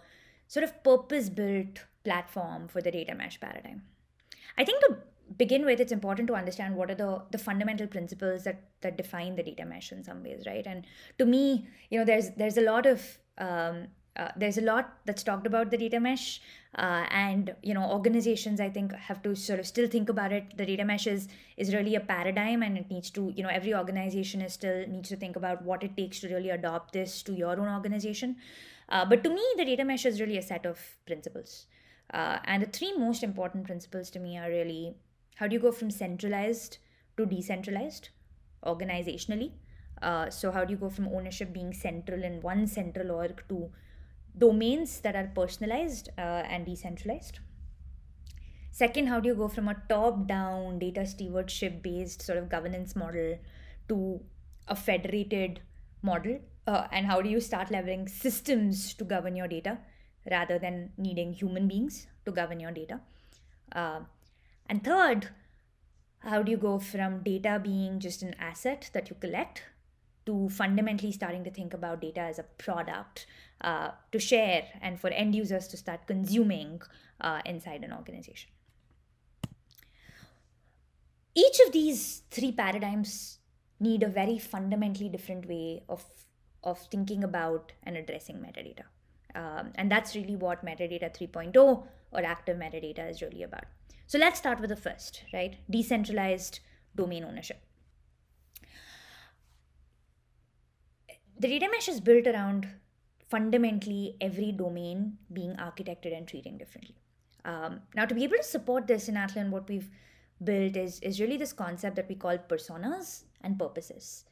sort 0.48 0.64
of 0.64 0.84
purpose-built 0.84 1.86
platform 2.08 2.68
for 2.68 2.82
the 2.82 2.92
data 2.98 3.16
mesh 3.22 3.40
paradigm? 3.40 3.84
I 4.58 4.66
think 4.66 4.82
to 4.86 4.98
begin 5.38 5.66
with, 5.66 5.80
it's 5.80 5.92
important 5.92 6.28
to 6.30 6.36
understand 6.42 6.76
what 6.76 6.92
are 6.92 7.00
the 7.04 7.12
the 7.36 7.44
fundamental 7.50 7.88
principles 7.96 8.44
that 8.50 8.64
that 8.82 8.98
define 9.04 9.36
the 9.36 9.44
data 9.52 9.66
mesh 9.76 9.92
in 9.92 10.04
some 10.10 10.24
ways, 10.24 10.50
right? 10.52 10.74
And 10.74 10.86
to 11.20 11.26
me, 11.36 11.46
you 11.90 12.00
know, 12.00 12.06
there's 12.12 12.32
there's 12.42 12.58
a 12.64 12.68
lot 12.72 12.86
of 12.96 13.08
um, 13.38 13.88
uh, 14.18 14.32
there's 14.36 14.58
a 14.58 14.62
lot 14.62 14.94
that's 15.06 15.24
talked 15.24 15.46
about 15.46 15.70
the 15.70 15.78
data 15.78 16.00
mesh 16.00 16.42
uh, 16.76 17.06
and 17.12 17.54
you 17.62 17.74
know 17.74 17.84
organizations 17.98 18.60
i 18.60 18.70
think 18.78 18.94
have 19.10 19.22
to 19.22 19.36
sort 19.36 19.60
of 19.60 19.68
still 19.68 19.88
think 19.96 20.10
about 20.10 20.32
it 20.32 20.58
the 20.58 20.66
data 20.66 20.84
mesh 20.84 21.06
is 21.08 21.28
is 21.56 21.74
really 21.74 21.94
a 21.96 22.00
paradigm 22.00 22.64
and 22.64 22.78
it 22.78 22.90
needs 22.90 23.12
to 23.12 23.32
you 23.36 23.44
know 23.44 23.50
every 23.50 23.76
organization 23.76 24.42
is 24.42 24.54
still 24.54 24.88
needs 24.88 25.10
to 25.10 25.16
think 25.16 25.36
about 25.36 25.64
what 25.64 25.84
it 25.84 25.96
takes 25.96 26.20
to 26.20 26.30
really 26.30 26.50
adopt 26.50 26.94
this 26.94 27.22
to 27.22 27.34
your 27.34 27.52
own 27.52 27.70
organization 27.78 28.36
uh, 28.90 29.06
but 29.06 29.24
to 29.24 29.30
me 29.30 29.46
the 29.58 29.66
data 29.66 29.86
mesh 29.86 30.06
is 30.06 30.20
really 30.20 30.38
a 30.38 30.48
set 30.52 30.66
of 30.66 30.80
principles 31.06 31.68
uh, 32.14 32.40
and 32.46 32.64
the 32.64 32.68
three 32.68 32.94
most 32.98 33.24
important 33.24 33.66
principles 33.66 34.10
to 34.10 34.20
me 34.20 34.38
are 34.38 34.50
really 34.50 34.96
how 35.36 35.48
do 35.48 35.54
you 35.54 35.60
go 35.60 35.72
from 35.72 35.92
centralized 35.92 36.78
to 37.18 37.26
decentralized 37.26 38.10
organizationally 38.66 39.52
uh, 40.02 40.30
so 40.30 40.52
how 40.52 40.64
do 40.64 40.72
you 40.72 40.78
go 40.78 40.90
from 40.90 41.08
ownership 41.08 41.54
being 41.54 41.74
central 41.74 42.24
in 42.24 42.42
one 42.42 42.66
central 42.68 43.12
org 43.12 43.44
to 43.50 43.70
domains 44.38 45.00
that 45.02 45.16
are 45.16 45.32
personalized 45.34 46.10
uh, 46.18 46.44
and 46.46 46.66
decentralized. 46.66 47.40
Second, 48.72 49.08
how 49.08 49.20
do 49.20 49.30
you 49.30 49.36
go 49.36 49.48
from 49.48 49.68
a 49.68 49.76
top 49.90 50.28
down 50.28 50.78
data 50.78 51.06
stewardship 51.06 51.82
based 51.82 52.22
sort 52.22 52.38
of 52.38 52.50
governance 52.50 52.96
model 52.96 53.40
to 53.90 54.22
a 54.68 54.76
federated 54.76 55.62
model? 56.04 56.40
Uh, 56.68 56.88
and 56.92 57.08
how 57.08 57.22
do 57.22 57.30
you 57.30 57.40
start 57.40 57.70
leveraging 57.70 58.08
systems 58.08 58.94
to 58.94 59.04
govern 59.04 59.36
your 59.36 59.48
data 59.48 59.80
rather 60.30 60.60
than 60.60 60.92
needing 60.98 61.34
human 61.34 61.68
beings 61.68 62.08
to 62.26 62.32
govern 62.32 62.60
your 62.60 62.72
data? 62.72 63.00
Uh, 63.72 64.02
and 64.70 64.84
third, 64.84 65.30
how 66.20 66.42
do 66.42 66.52
you 66.52 66.58
go 66.58 66.80
from 66.80 67.24
data 67.24 67.60
being 67.64 68.00
just 68.00 68.22
an 68.22 68.36
asset 68.40 68.90
that 68.94 69.10
you 69.10 69.16
collect 69.20 69.64
to 70.26 70.50
fundamentally 70.50 71.12
starting 71.12 71.44
to 71.44 71.52
think 71.52 71.74
about 71.74 72.02
data 72.02 72.20
as 72.20 72.38
a 72.38 72.44
product 72.44 73.26
uh, 73.62 73.92
to 74.12 74.20
share 74.20 74.66
and 74.82 75.00
for 75.00 75.10
end 75.10 75.34
users 75.34 75.68
to 75.70 75.78
start 75.78 76.06
consuming 76.06 76.82
uh, 77.22 77.42
inside 77.46 77.84
an 77.84 77.94
organization? 77.94 78.52
Each 81.34 81.60
of 81.66 81.72
these 81.72 82.24
three 82.32 82.52
paradigms 82.52 83.38
need 83.80 84.02
a 84.02 84.08
very 84.08 84.40
fundamentally 84.40 85.08
different 85.08 85.48
way 85.48 85.84
of, 85.88 86.04
of 86.64 86.80
thinking 86.88 87.24
about 87.24 87.74
and 87.84 87.96
addressing 87.96 88.38
metadata. 88.38 88.86
Um, 89.36 89.72
and 89.76 89.92
that's 89.92 90.16
really 90.16 90.36
what 90.36 90.66
metadata 90.66 91.16
3.0 91.16 91.84
or 92.12 92.24
active 92.24 92.58
metadata 92.58 93.10
is 93.10 93.22
really 93.22 93.44
about. 93.44 93.66
So 94.08 94.18
let's 94.18 94.40
start 94.40 94.60
with 94.60 94.70
the 94.70 94.76
first, 94.76 95.24
right? 95.34 95.58
Decentralized 95.70 96.60
domain 96.96 97.24
ownership. 97.24 97.62
The 101.40 101.48
data 101.48 101.68
mesh 101.70 101.88
is 101.88 102.00
built 102.00 102.26
around 102.26 102.68
fundamentally 103.30 104.16
every 104.22 104.52
domain 104.52 105.18
being 105.32 105.56
architected 105.58 106.18
and 106.18 106.28
treating 106.28 106.58
differently. 106.58 106.96
Um, 107.46 107.82
now, 107.96 108.06
to 108.06 108.16
be 108.16 108.24
able 108.24 108.38
to 108.38 108.44
support 108.44 108.88
this 108.88 109.08
in 109.08 109.16
Atlan, 109.16 109.50
what 109.50 109.70
we've 109.70 109.90
built 110.44 110.76
is, 110.76 111.00
is 111.02 111.20
really 111.20 111.38
this 111.38 111.54
concept 111.54 111.96
that 111.96 112.10
we 112.10 112.16
call 112.16 112.38
personas 112.38 113.24
and 113.42 113.60
purposes. 113.60 114.26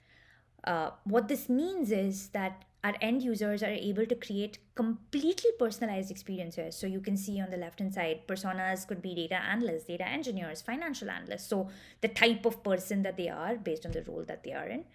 Uh, 0.64 0.92
what 1.04 1.28
this 1.28 1.48
means 1.48 1.92
is 1.92 2.30
that 2.30 2.66
our 2.86 2.94
end 3.01 3.24
users 3.24 3.63
are 3.63 3.77
able 3.89 4.06
to 4.06 4.13
create 4.13 4.60
completely 4.75 5.50
personalized 5.58 6.12
experiences. 6.12 6.75
So 6.75 6.86
you 6.86 7.01
can 7.01 7.18
see 7.18 7.42
on 7.42 7.50
the 7.50 7.58
left 7.58 7.80
hand 7.80 7.96
side, 7.96 8.27
personas 8.27 8.88
could 8.88 9.01
be 9.01 9.15
data 9.15 9.42
analysts, 9.42 9.86
data 9.86 10.08
engineers, 10.08 10.62
financial 10.62 11.10
analysts. 11.10 11.48
So 11.48 11.70
the 12.01 12.10
type 12.10 12.46
of 12.46 12.63
person 12.63 13.01
that 13.01 13.18
they 13.18 13.27
are 13.27 13.56
based 13.56 13.88
on 13.88 13.92
the 13.92 14.04
role 14.04 14.24
that 14.27 14.44
they 14.44 14.54
are 14.54 14.68
in. 14.68 14.86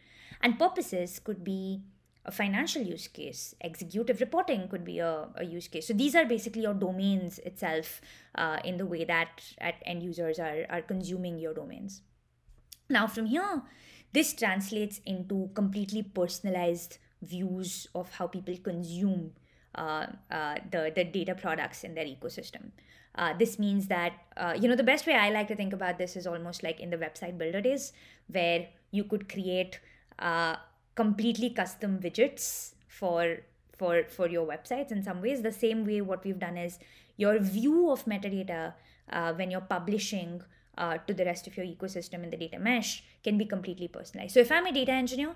And 0.40 0.56
purposes 0.56 1.18
could 1.18 1.42
be 1.42 1.82
a 2.24 2.30
financial 2.30 2.82
use 2.82 3.08
case, 3.08 3.56
executive 3.60 4.20
reporting 4.20 4.68
could 4.68 4.84
be 4.84 5.00
a, 5.00 5.28
a 5.34 5.44
use 5.44 5.66
case. 5.66 5.88
So 5.88 5.94
these 5.94 6.14
are 6.14 6.26
basically 6.26 6.62
your 6.62 6.74
domains 6.74 7.40
itself 7.40 8.00
uh, 8.36 8.58
in 8.64 8.76
the 8.76 8.86
way 8.86 9.04
that 9.04 9.42
end 9.84 10.02
users 10.04 10.38
are, 10.38 10.64
are 10.70 10.82
consuming 10.82 11.40
your 11.40 11.54
domains. 11.54 12.02
Now, 12.88 13.08
from 13.08 13.26
here, 13.26 13.62
this 14.12 14.32
translates 14.34 15.00
into 15.04 15.50
completely 15.54 16.02
personalized 16.02 16.98
views 17.22 17.86
of 17.94 18.10
how 18.10 18.26
people 18.26 18.56
consume 18.62 19.32
uh, 19.74 20.06
uh, 20.30 20.56
the, 20.70 20.92
the 20.94 21.04
data 21.04 21.34
products 21.34 21.84
in 21.84 21.94
their 21.94 22.04
ecosystem. 22.04 22.70
Uh, 23.14 23.34
this 23.38 23.58
means 23.58 23.86
that, 23.88 24.12
uh, 24.36 24.54
you 24.58 24.68
know, 24.68 24.76
the 24.76 24.82
best 24.82 25.06
way 25.06 25.14
I 25.14 25.30
like 25.30 25.48
to 25.48 25.56
think 25.56 25.72
about 25.72 25.98
this 25.98 26.16
is 26.16 26.26
almost 26.26 26.62
like 26.62 26.80
in 26.80 26.90
the 26.90 26.96
website 26.96 27.38
builder 27.38 27.60
days, 27.60 27.92
where 28.28 28.66
you 28.90 29.04
could 29.04 29.28
create 29.28 29.80
uh, 30.18 30.56
completely 30.94 31.50
custom 31.50 31.98
widgets 32.00 32.74
for 32.88 33.38
for 33.76 34.04
for 34.08 34.28
your 34.28 34.46
websites 34.46 34.92
in 34.92 35.02
some 35.02 35.22
ways 35.22 35.40
the 35.40 35.52
same 35.52 35.86
way 35.86 36.02
what 36.02 36.22
we've 36.22 36.38
done 36.38 36.58
is 36.58 36.78
your 37.16 37.38
view 37.38 37.90
of 37.90 38.04
metadata 38.04 38.74
uh, 39.10 39.32
when 39.32 39.50
you're 39.50 39.60
publishing 39.62 40.42
to 41.06 41.12
the 41.12 41.24
rest 41.26 41.46
of 41.46 41.56
your 41.56 41.66
ecosystem 41.66 42.22
in 42.24 42.30
the 42.30 42.36
data 42.36 42.58
mesh 42.58 43.02
can 43.22 43.38
be 43.38 43.44
completely 43.44 43.86
personalized 43.86 44.32
so 44.32 44.40
if 44.40 44.50
i'm 44.50 44.66
a 44.66 44.72
data 44.72 44.92
engineer 44.92 45.34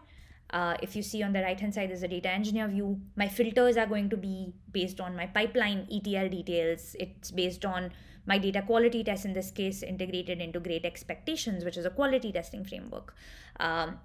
uh, 0.50 0.76
if 0.82 0.94
you 0.94 1.02
see 1.02 1.22
on 1.22 1.32
the 1.32 1.42
right 1.42 1.58
hand 1.58 1.74
side, 1.74 1.90
there's 1.90 2.02
a 2.02 2.08
data 2.08 2.30
engineer 2.30 2.68
view. 2.68 3.00
My 3.16 3.28
filters 3.28 3.76
are 3.76 3.86
going 3.86 4.10
to 4.10 4.16
be 4.16 4.52
based 4.70 5.00
on 5.00 5.16
my 5.16 5.26
pipeline 5.26 5.88
ETL 5.90 6.28
details. 6.28 6.94
It's 7.00 7.30
based 7.30 7.64
on 7.64 7.90
my 8.26 8.38
data 8.38 8.62
quality 8.62 9.04
test, 9.04 9.24
in 9.24 9.32
this 9.32 9.50
case, 9.50 9.82
integrated 9.82 10.40
into 10.40 10.60
Great 10.60 10.84
Expectations, 10.84 11.64
which 11.64 11.76
is 11.76 11.84
a 11.84 11.90
quality 11.90 12.32
testing 12.32 12.64
framework. 12.64 13.14
Um, 13.58 13.98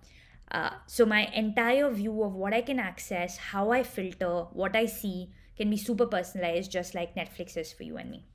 uh, 0.52 0.72
so 0.88 1.06
my 1.06 1.26
entire 1.34 1.90
view 1.92 2.24
of 2.24 2.34
what 2.34 2.54
I 2.54 2.62
can 2.62 2.80
access, 2.80 3.38
how 3.38 3.72
I 3.72 3.84
filter, 3.84 4.46
what 4.52 4.76
I 4.76 4.88
see 4.88 5.30
can 5.56 5.70
be 5.70 5.78
super 5.78 6.08
personalized, 6.08 6.72
just 6.72 6.96
like 6.96 7.16
Netflix 7.16 7.56
is 7.58 7.72
for 7.72 7.84
you 7.84 7.98
and 7.98 8.10
me. 8.10 8.26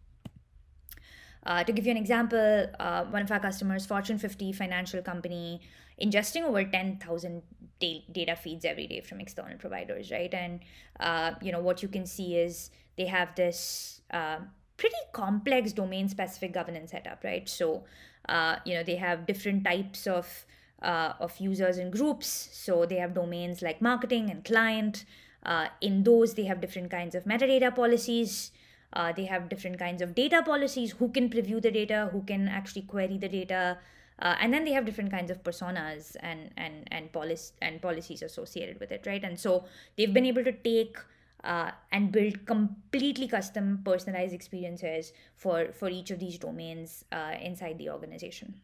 Uh, 1.45 1.63
to 1.65 1.73
give 1.73 1.85
you 1.85 1.91
an 1.91 1.99
example, 1.99 2.67
uh, 2.79 3.05
one 3.05 3.23
of 3.23 3.31
our 3.31 3.41
customers, 3.41 3.85
Fortune 3.85 4.19
50 4.19 4.53
financial 4.53 5.03
company, 5.03 5.61
ingesting 6.01 6.43
over 6.43 6.65
10,000 6.65 7.43
data 7.81 8.37
feeds 8.37 8.65
every 8.65 8.87
day 8.87 9.01
from 9.01 9.21
external 9.21 9.59
providers, 9.59 10.11
right? 10.11 10.33
And 10.33 10.61
uh, 11.01 11.33
you 11.43 11.53
know 11.53 11.61
what 11.61 11.83
you 11.83 11.89
can 11.89 12.07
see 12.07 12.37
is 12.37 12.71
they 12.97 13.07
have 13.07 13.35
this 13.35 14.01
uh, 14.11 14.39
pretty 14.77 14.97
complex 15.13 15.73
domain-specific 15.73 16.53
governance 16.53 16.93
setup, 16.93 17.23
right? 17.25 17.49
So 17.49 17.85
uh, 18.29 18.57
you 18.65 18.75
know 18.75 18.83
they 18.83 18.97
have 18.97 19.27
different 19.27 19.65
types 19.65 20.07
of 20.07 20.47
uh, 20.83 21.15
of 21.21 21.39
users 21.39 21.79
and 21.79 21.93
groups. 21.93 22.49
So 22.53 22.87
they 22.87 22.97
have 22.97 23.15
domains 23.15 23.63
like 23.63 23.81
marketing 23.81 24.31
and 24.31 24.45
client. 24.45 25.05
Uh, 25.45 25.69
in 25.81 26.05
those, 26.05 26.35
they 26.35 26.45
have 26.45 26.61
different 26.61 26.91
kinds 26.91 27.15
of 27.15 27.25
metadata 27.25 27.75
policies. 27.75 28.51
Uh, 28.93 29.13
they 29.13 29.25
have 29.25 29.49
different 29.49 29.79
kinds 29.79 30.01
of 30.01 30.15
data 30.15 30.43
policies. 30.43 30.93
Who 30.93 31.09
can 31.09 31.29
preview 31.29 31.61
the 31.61 31.71
data? 31.71 32.09
Who 32.13 32.23
can 32.23 32.49
actually 32.49 32.83
query 32.83 33.19
the 33.19 33.29
data? 33.29 33.79
Uh, 34.21 34.37
and 34.41 34.53
then 34.53 34.65
they 34.65 34.73
have 34.73 34.85
different 34.85 35.11
kinds 35.11 35.31
of 35.31 35.43
personas 35.43 36.17
and 36.21 36.51
and 36.57 36.89
and 36.91 37.13
policy 37.13 37.53
and 37.63 37.81
policies 37.83 38.23
associated 38.23 38.79
with 38.81 38.93
it 38.93 39.07
right 39.07 39.25
and 39.25 39.39
so 39.39 39.65
they've 39.97 40.15
been 40.15 40.27
able 40.27 40.45
to 40.45 40.53
take 40.53 40.99
uh, 41.43 41.71
and 41.93 42.11
build 42.11 42.47
completely 42.47 43.29
custom 43.29 43.81
personalized 43.85 44.33
experiences 44.33 45.13
for 45.37 45.73
for 45.73 45.89
each 45.89 46.11
of 46.11 46.19
these 46.19 46.39
domains 46.39 47.05
uh, 47.13 47.35
inside 47.41 47.79
the 47.79 47.91
organization 47.91 48.55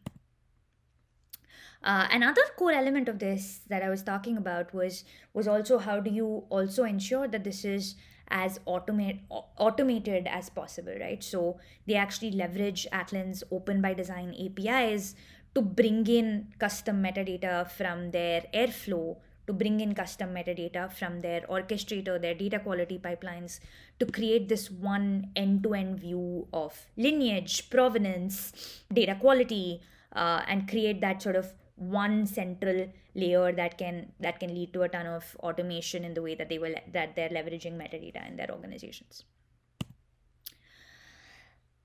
uh, 1.83 2.07
another 2.11 2.43
core 2.57 2.71
element 2.71 3.09
of 3.09 3.19
this 3.19 3.61
that 3.67 3.81
I 3.81 3.89
was 3.89 4.03
talking 4.03 4.37
about 4.37 4.73
was 4.73 5.03
was 5.33 5.47
also 5.47 5.79
how 5.79 5.99
do 5.99 6.11
you 6.11 6.45
also 6.49 6.83
ensure 6.83 7.27
that 7.27 7.43
this 7.43 7.65
is 7.65 7.95
as 8.31 8.59
automate 8.65 9.19
automated 9.29 10.25
as 10.25 10.49
possible, 10.49 10.95
right? 10.99 11.23
So 11.23 11.59
they 11.85 11.95
actually 11.95 12.31
leverage 12.31 12.87
Atlan's 12.91 13.43
Open 13.51 13.81
by 13.81 13.93
Design 13.93 14.33
APIs 14.33 15.15
to 15.53 15.61
bring 15.61 16.07
in 16.07 16.53
custom 16.59 17.03
metadata 17.03 17.69
from 17.69 18.11
their 18.11 18.45
Airflow, 18.53 19.17
to 19.47 19.53
bring 19.53 19.79
in 19.81 19.93
custom 19.93 20.33
metadata 20.33 20.91
from 20.91 21.19
their 21.21 21.41
orchestrator, 21.41 22.21
their 22.21 22.33
data 22.33 22.59
quality 22.59 22.97
pipelines, 22.97 23.59
to 23.99 24.05
create 24.05 24.47
this 24.47 24.71
one 24.71 25.31
end 25.35 25.63
to 25.63 25.73
end 25.73 25.99
view 25.99 26.47
of 26.53 26.85
lineage, 26.95 27.69
provenance, 27.69 28.53
data 28.93 29.17
quality, 29.19 29.81
uh, 30.15 30.41
and 30.47 30.69
create 30.69 31.01
that 31.01 31.21
sort 31.21 31.35
of 31.35 31.53
one 31.75 32.25
central 32.25 32.87
layer 33.15 33.51
that 33.51 33.77
can 33.77 34.11
that 34.19 34.39
can 34.39 34.53
lead 34.53 34.71
to 34.71 34.83
a 34.83 34.89
ton 34.89 35.07
of 35.07 35.35
automation 35.39 36.05
in 36.05 36.13
the 36.13 36.21
way 36.21 36.35
that 36.35 36.47
they 36.47 36.59
will 36.59 36.75
that 36.93 37.15
they're 37.15 37.29
leveraging 37.29 37.75
metadata 37.75 38.25
in 38.27 38.37
their 38.37 38.51
organizations. 38.51 39.23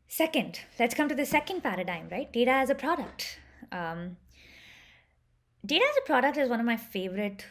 Second 0.06 0.60
let's 0.78 0.94
come 0.94 1.08
to 1.08 1.14
the 1.14 1.26
second 1.26 1.62
paradigm 1.62 2.08
right? 2.10 2.32
Data 2.32 2.50
as 2.50 2.70
a 2.70 2.74
product 2.74 3.38
um, 3.72 4.16
data 5.64 5.84
as 5.84 5.96
a 6.02 6.06
product 6.06 6.36
is 6.36 6.48
one 6.48 6.60
of 6.60 6.66
my 6.66 6.76
favorite 6.76 7.44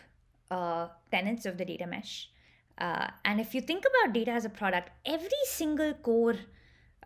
uh, 0.52 0.88
tenets 1.12 1.46
of 1.46 1.58
the 1.58 1.66
data 1.66 1.88
mesh. 1.88 2.30
Uh, 2.78 3.08
and 3.24 3.40
if 3.40 3.56
you 3.56 3.62
think 3.62 3.84
about 3.86 4.14
data 4.14 4.32
as 4.32 4.46
a 4.46 4.50
product, 4.50 4.90
every 5.06 5.30
single 5.46 5.94
core 5.94 6.36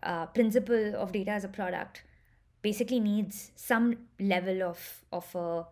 uh, 0.02 0.26
principle 0.26 0.94
of 0.96 1.12
data 1.12 1.30
as 1.30 1.44
a 1.44 1.48
product 1.48 2.02
basically 2.62 3.00
needs 3.00 3.52
some 3.54 3.96
level 4.18 4.62
of 4.62 5.04
of 5.12 5.34
a 5.34 5.66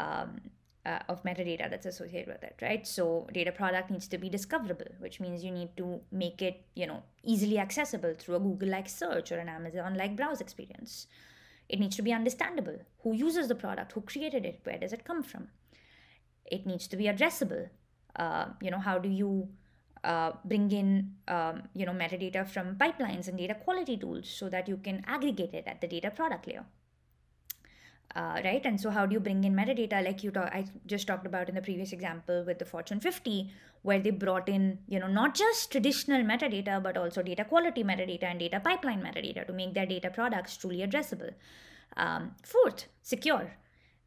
um, 0.00 0.40
uh, 0.84 1.00
of 1.08 1.22
metadata 1.24 1.68
that's 1.68 1.86
associated 1.86 2.28
with 2.28 2.42
it, 2.44 2.56
right? 2.62 2.86
So 2.86 3.26
data 3.32 3.50
product 3.50 3.90
needs 3.90 4.06
to 4.08 4.18
be 4.18 4.28
discoverable, 4.28 4.86
which 5.00 5.20
means 5.20 5.42
you 5.42 5.50
need 5.50 5.76
to 5.76 6.00
make 6.12 6.42
it 6.42 6.62
you 6.74 6.86
know 6.86 7.02
easily 7.24 7.58
accessible 7.58 8.14
through 8.18 8.36
a 8.36 8.40
Google 8.40 8.68
like 8.68 8.88
search 8.88 9.32
or 9.32 9.38
an 9.38 9.48
Amazon 9.48 9.94
like 9.94 10.16
browse 10.16 10.40
experience. 10.40 11.06
It 11.68 11.80
needs 11.80 11.96
to 11.96 12.02
be 12.02 12.12
understandable. 12.12 12.78
Who 13.02 13.12
uses 13.14 13.48
the 13.48 13.54
product? 13.54 13.92
Who 13.92 14.00
created 14.02 14.44
it? 14.44 14.60
Where 14.64 14.78
does 14.78 14.92
it 14.92 15.04
come 15.04 15.22
from? 15.22 15.48
It 16.44 16.66
needs 16.66 16.86
to 16.88 16.96
be 16.96 17.04
addressable. 17.04 17.68
Uh, 18.14 18.46
you 18.62 18.70
know, 18.70 18.78
how 18.78 18.98
do 18.98 19.08
you 19.08 19.48
uh, 20.04 20.32
bring 20.44 20.70
in 20.70 21.12
um, 21.28 21.62
you 21.74 21.84
know 21.84 21.92
metadata 21.92 22.48
from 22.48 22.76
pipelines 22.76 23.28
and 23.28 23.36
data 23.36 23.54
quality 23.54 23.96
tools 23.96 24.28
so 24.28 24.48
that 24.48 24.68
you 24.68 24.76
can 24.76 25.02
aggregate 25.06 25.52
it 25.54 25.64
at 25.66 25.80
the 25.80 25.88
data 25.88 26.10
product 26.10 26.46
layer? 26.46 26.64
Uh, 28.14 28.40
right? 28.44 28.64
And 28.64 28.80
so, 28.80 28.90
how 28.90 29.04
do 29.06 29.12
you 29.14 29.20
bring 29.20 29.44
in 29.44 29.54
metadata? 29.54 30.04
Like 30.04 30.22
you 30.22 30.30
talk, 30.30 30.50
I 30.52 30.66
just 30.86 31.06
talked 31.06 31.26
about 31.26 31.48
in 31.48 31.54
the 31.54 31.62
previous 31.62 31.92
example 31.92 32.44
with 32.46 32.58
the 32.58 32.64
Fortune 32.64 33.00
50, 33.00 33.50
where 33.82 33.98
they 33.98 34.10
brought 34.10 34.48
in, 34.48 34.78
you 34.88 34.98
know, 34.98 35.06
not 35.06 35.34
just 35.34 35.70
traditional 35.70 36.22
metadata, 36.22 36.82
but 36.82 36.96
also 36.96 37.22
data 37.22 37.44
quality 37.44 37.84
metadata 37.84 38.24
and 38.24 38.38
data 38.38 38.60
pipeline 38.60 39.02
metadata 39.02 39.46
to 39.46 39.52
make 39.52 39.74
their 39.74 39.86
data 39.86 40.10
products 40.10 40.56
truly 40.56 40.78
addressable. 40.78 41.30
Um, 41.96 42.34
fourth, 42.42 42.86
secure, 43.02 43.52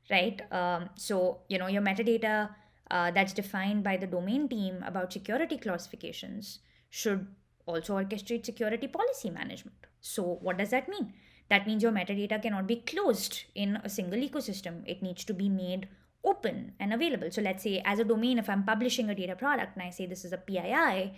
right? 0.10 0.42
Um, 0.52 0.90
so, 0.96 1.40
you 1.48 1.58
know, 1.58 1.68
your 1.68 1.82
metadata 1.82 2.50
uh, 2.92 3.12
that's 3.12 3.34
defined 3.34 3.84
by 3.84 3.98
the 3.98 4.08
domain 4.08 4.50
team 4.50 4.84
about 4.86 5.14
security 5.14 5.58
classifications 5.58 6.60
should 6.90 7.28
also 7.66 7.96
orchestrate 7.96 8.46
security 8.46 8.88
policy 8.88 9.30
management. 9.30 9.78
So, 10.02 10.24
what 10.42 10.58
does 10.58 10.72
that 10.72 10.90
mean? 10.90 11.14
That 11.50 11.66
means 11.66 11.84
your 11.84 11.92
metadata 11.92 12.42
cannot 12.42 12.68
be 12.68 12.78
closed 12.78 13.44
in 13.56 13.78
a 13.84 13.90
single 13.90 14.20
ecosystem. 14.20 14.84
It 14.86 15.02
needs 15.02 15.24
to 15.26 15.34
be 15.34 15.50
made 15.50 15.88
open 16.24 16.74
and 16.80 16.94
available. 16.94 17.32
So, 17.32 17.42
let's 17.42 17.64
say, 17.64 17.82
as 17.86 18.00
a 18.00 18.04
domain, 18.04 18.38
if 18.38 18.50
I'm 18.50 18.64
publishing 18.64 19.10
a 19.10 19.16
data 19.16 19.36
product 19.36 19.76
and 19.76 19.84
I 19.84 19.90
say 19.90 20.06
this 20.06 20.26
is 20.26 20.34
a 20.34 20.38
PII, 20.38 21.14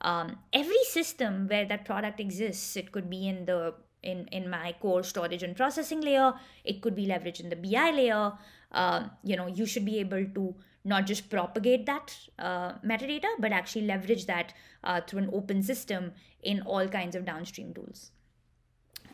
um, 0.00 0.38
every 0.52 0.82
system 0.84 1.48
where 1.48 1.66
that 1.66 1.84
product 1.84 2.20
exists, 2.20 2.76
it 2.76 2.92
could 2.92 3.10
be 3.10 3.28
in 3.28 3.44
the 3.46 3.74
in, 4.02 4.26
in 4.32 4.50
my 4.50 4.74
core 4.80 5.02
storage 5.02 5.42
and 5.42 5.56
processing 5.56 6.02
layer, 6.02 6.34
it 6.62 6.82
could 6.82 6.94
be 6.94 7.06
leveraged 7.06 7.40
in 7.40 7.48
the 7.48 7.56
BI 7.56 7.90
layer. 7.90 8.32
Uh, 8.70 9.08
you 9.22 9.34
know, 9.34 9.46
you 9.46 9.64
should 9.64 9.84
be 9.84 9.98
able 9.98 10.26
to 10.34 10.54
not 10.84 11.06
just 11.06 11.30
propagate 11.30 11.86
that 11.86 12.14
uh, 12.38 12.72
metadata, 12.84 13.28
but 13.38 13.50
actually 13.50 13.86
leverage 13.86 14.26
that 14.26 14.52
uh, 14.82 15.00
through 15.00 15.20
an 15.20 15.30
open 15.32 15.62
system 15.62 16.12
in 16.42 16.60
all 16.62 16.86
kinds 16.86 17.16
of 17.16 17.24
downstream 17.24 17.72
tools. 17.72 18.10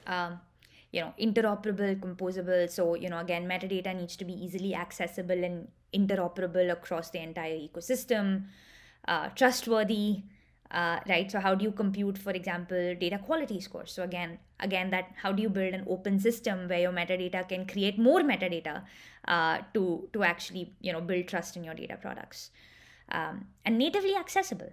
Um, 0.06 0.40
you 0.92 1.00
know, 1.00 1.14
interoperable, 1.20 1.98
composable. 2.00 2.68
So, 2.70 2.94
you 2.94 3.08
know, 3.08 3.18
again, 3.18 3.46
metadata 3.46 3.96
needs 3.96 4.16
to 4.16 4.24
be 4.24 4.32
easily 4.32 4.74
accessible 4.74 5.44
and 5.44 5.68
interoperable 5.94 6.70
across 6.70 7.10
the 7.10 7.20
entire 7.20 7.56
ecosystem, 7.56 8.44
uh, 9.06 9.28
trustworthy, 9.30 10.22
uh, 10.70 11.00
right? 11.08 11.30
So 11.30 11.40
how 11.40 11.54
do 11.54 11.64
you 11.64 11.72
compute 11.72 12.16
for 12.16 12.30
example 12.30 12.94
data 12.94 13.18
quality 13.18 13.60
scores? 13.60 13.92
So 13.92 14.02
again 14.02 14.38
again 14.60 14.90
that 14.90 15.12
how 15.16 15.32
do 15.32 15.42
you 15.42 15.48
build 15.48 15.74
an 15.74 15.84
open 15.88 16.18
system 16.20 16.68
where 16.68 16.80
your 16.80 16.92
metadata 16.92 17.48
can 17.48 17.66
create 17.66 17.98
more 17.98 18.20
metadata 18.20 18.84
uh, 19.26 19.58
to 19.74 20.08
to 20.12 20.22
actually 20.22 20.72
you 20.80 20.92
know 20.92 21.00
build 21.00 21.26
trust 21.26 21.56
in 21.56 21.64
your 21.64 21.74
data 21.74 21.96
products? 22.00 22.50
Um, 23.10 23.46
and 23.64 23.78
natively 23.78 24.14
accessible 24.14 24.72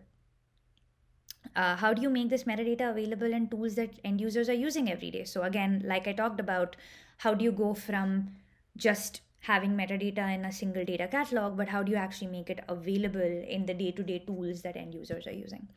uh, 1.56 1.75
how 1.75 1.94
do 1.94 2.01
you 2.01 2.10
make 2.10 2.30
this 2.30 2.44
metadata 2.44 2.89
available 2.89 3.34
in 3.34 3.48
tools 3.48 3.75
that 3.75 3.89
end 4.04 4.20
users 4.22 4.50
are 4.50 4.54
using 4.54 4.89
every 4.92 5.12
day 5.12 5.24
so 5.24 5.44
again 5.44 5.82
like 5.86 6.08
i 6.08 6.13
talked 6.13 6.39
about 6.39 6.75
how 7.18 7.34
do 7.34 7.44
you 7.44 7.51
go 7.51 7.74
from 7.74 8.30
just 8.75 9.22
having 9.39 9.75
metadata 9.75 10.34
in 10.34 10.46
a 10.46 10.51
single 10.51 10.84
data 10.84 11.08
catalog, 11.08 11.58
but 11.58 11.70
how 11.70 11.84
do 11.84 11.92
you 11.92 11.98
actually 11.98 12.27
make 12.27 12.50
it 12.50 12.60
available 12.68 13.44
in 13.56 13.66
the 13.66 13.74
day 13.74 13.92
to 13.92 14.04
day 14.04 14.20
tools 14.20 14.62
that 14.62 14.75
end 14.75 14.94
users 14.94 15.27
are 15.27 15.32
using? 15.34 15.68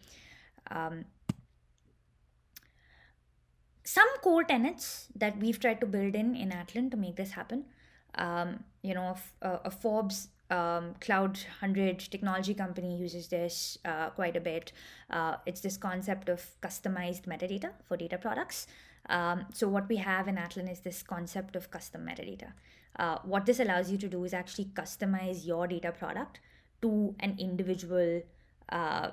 Um, 0.70 1.04
some 3.84 4.08
core 4.22 4.44
tenets 4.44 5.08
that 5.16 5.38
we've 5.38 5.58
tried 5.58 5.80
to 5.80 5.86
build 5.86 6.14
in 6.14 6.34
in 6.36 6.50
Atlan 6.50 6.90
to 6.90 6.96
make 6.96 7.16
this 7.16 7.32
happen. 7.32 7.64
Um, 8.14 8.64
you 8.82 8.94
know, 8.94 9.16
a, 9.42 9.60
a 9.64 9.70
Forbes 9.70 10.28
um, 10.50 10.94
Cloud 11.00 11.38
100 11.60 11.98
technology 11.98 12.54
company 12.54 12.96
uses 12.96 13.28
this 13.28 13.78
uh, 13.84 14.10
quite 14.10 14.36
a 14.36 14.40
bit. 14.40 14.72
Uh, 15.08 15.36
it's 15.46 15.60
this 15.60 15.76
concept 15.76 16.28
of 16.28 16.44
customized 16.60 17.22
metadata 17.22 17.70
for 17.84 17.96
data 17.96 18.18
products. 18.18 18.66
Um, 19.08 19.46
so, 19.52 19.68
what 19.68 19.88
we 19.88 19.96
have 19.96 20.28
in 20.28 20.36
Atlan 20.36 20.70
is 20.70 20.80
this 20.80 21.02
concept 21.02 21.56
of 21.56 21.70
custom 21.70 22.06
metadata. 22.06 22.52
Uh, 22.96 23.18
what 23.24 23.46
this 23.46 23.60
allows 23.60 23.90
you 23.90 23.98
to 23.98 24.08
do 24.08 24.24
is 24.24 24.34
actually 24.34 24.66
customize 24.66 25.46
your 25.46 25.66
data 25.66 25.92
product 25.92 26.40
to 26.82 27.14
an 27.20 27.36
individual 27.38 28.22
uh, 28.70 29.10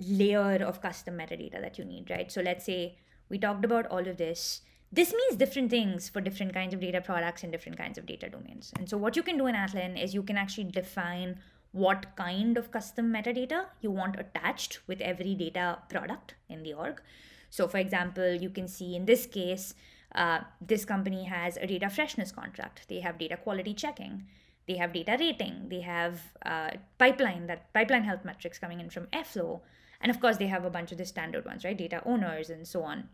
layer 0.00 0.64
of 0.64 0.80
custom 0.80 1.18
metadata 1.18 1.60
that 1.60 1.78
you 1.78 1.84
need, 1.84 2.10
right? 2.10 2.32
So 2.32 2.40
let's 2.40 2.64
say 2.64 2.98
we 3.28 3.38
talked 3.38 3.64
about 3.64 3.86
all 3.86 4.06
of 4.06 4.16
this. 4.16 4.62
This 4.92 5.12
means 5.12 5.36
different 5.36 5.70
things 5.70 6.10
for 6.10 6.20
different 6.20 6.52
kinds 6.52 6.74
of 6.74 6.80
data 6.80 7.00
products 7.00 7.42
and 7.42 7.50
different 7.50 7.78
kinds 7.78 7.96
of 7.96 8.04
data 8.04 8.28
domains. 8.28 8.72
And 8.78 8.88
so 8.88 8.98
what 8.98 9.16
you 9.16 9.22
can 9.22 9.38
do 9.38 9.46
in 9.46 9.54
Atlan 9.54 10.02
is 10.02 10.12
you 10.12 10.22
can 10.22 10.36
actually 10.36 10.64
define 10.64 11.38
what 11.72 12.14
kind 12.16 12.58
of 12.58 12.70
custom 12.70 13.10
metadata 13.10 13.64
you 13.80 13.90
want 13.90 14.20
attached 14.20 14.80
with 14.86 15.00
every 15.00 15.34
data 15.34 15.78
product 15.88 16.34
in 16.50 16.62
the 16.62 16.74
org. 16.74 17.00
So 17.48 17.66
for 17.66 17.78
example, 17.78 18.34
you 18.34 18.50
can 18.50 18.68
see 18.68 18.94
in 18.94 19.06
this 19.06 19.24
case, 19.24 19.74
uh, 20.14 20.40
this 20.60 20.84
company 20.84 21.24
has 21.24 21.56
a 21.56 21.66
data 21.66 21.88
freshness 21.88 22.30
contract. 22.30 22.86
They 22.88 23.00
have 23.00 23.16
data 23.16 23.38
quality 23.38 23.72
checking. 23.72 24.26
They 24.68 24.76
have 24.76 24.92
data 24.92 25.16
rating. 25.18 25.68
They 25.70 25.80
have 25.80 26.20
uh, 26.44 26.70
pipeline 26.98 27.46
that 27.46 27.72
pipeline 27.72 28.04
health 28.04 28.24
metrics 28.24 28.58
coming 28.58 28.80
in 28.80 28.90
from 28.90 29.06
Airflow, 29.06 29.60
and 30.00 30.10
of 30.10 30.20
course 30.20 30.36
they 30.36 30.46
have 30.46 30.64
a 30.64 30.70
bunch 30.70 30.92
of 30.92 30.98
the 30.98 31.06
standard 31.06 31.46
ones, 31.46 31.64
right? 31.64 31.76
Data 31.76 32.02
owners 32.04 32.50
and 32.50 32.68
so 32.68 32.82
on. 32.82 33.08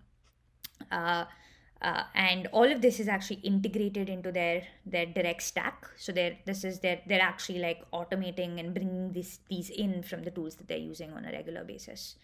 Uh, 0.90 1.24
uh, 1.80 2.02
and 2.14 2.48
all 2.48 2.70
of 2.70 2.80
this 2.82 2.98
is 2.98 3.06
actually 3.06 3.40
integrated 3.40 4.08
into 4.08 4.32
their 4.32 4.62
their 4.84 5.06
direct 5.06 5.42
stack. 5.42 5.86
So 5.96 6.10
they're 6.10 6.36
this 6.44 6.64
is 6.64 6.80
their 6.80 7.00
they're 7.06 7.22
actually 7.22 7.60
like 7.60 7.88
automating 7.92 8.58
and 8.58 8.74
bringing 8.74 9.12
these 9.12 9.38
these 9.48 9.70
in 9.70 10.02
from 10.02 10.24
the 10.24 10.30
tools 10.30 10.56
that 10.56 10.66
they're 10.66 10.78
using 10.78 11.12
on 11.12 11.24
a 11.24 11.30
regular 11.30 11.64
basis. 11.64 12.16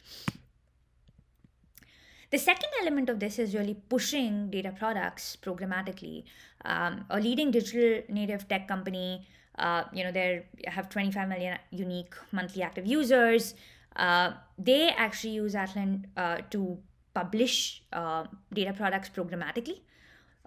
The 2.31 2.39
second 2.39 2.71
element 2.81 3.09
of 3.11 3.21
this 3.21 3.39
is 3.39 3.55
really 3.55 3.75
pushing 3.89 4.51
data 4.51 4.75
products 4.77 5.37
programmatically. 5.41 6.25
Um, 6.65 7.05
a 7.09 7.21
leading 7.21 7.53
digital 7.53 8.03
native 8.09 8.49
tech 8.49 8.67
company, 8.67 9.25
uh, 9.57 9.85
you 9.93 10.03
know, 10.03 10.11
they 10.11 10.45
have 10.67 10.89
25 10.89 11.29
million 11.29 11.59
unique 11.71 12.13
monthly 12.33 12.65
active 12.65 12.87
users. 12.87 13.55
Uh, 13.95 14.33
they 14.59 14.89
actually 14.89 15.35
use 15.35 15.55
Atlan 15.55 16.07
uh, 16.17 16.39
to 16.51 16.77
publish 17.15 17.83
uh, 17.93 18.25
data 18.53 18.73
products 18.73 19.09
programmatically. 19.09 19.81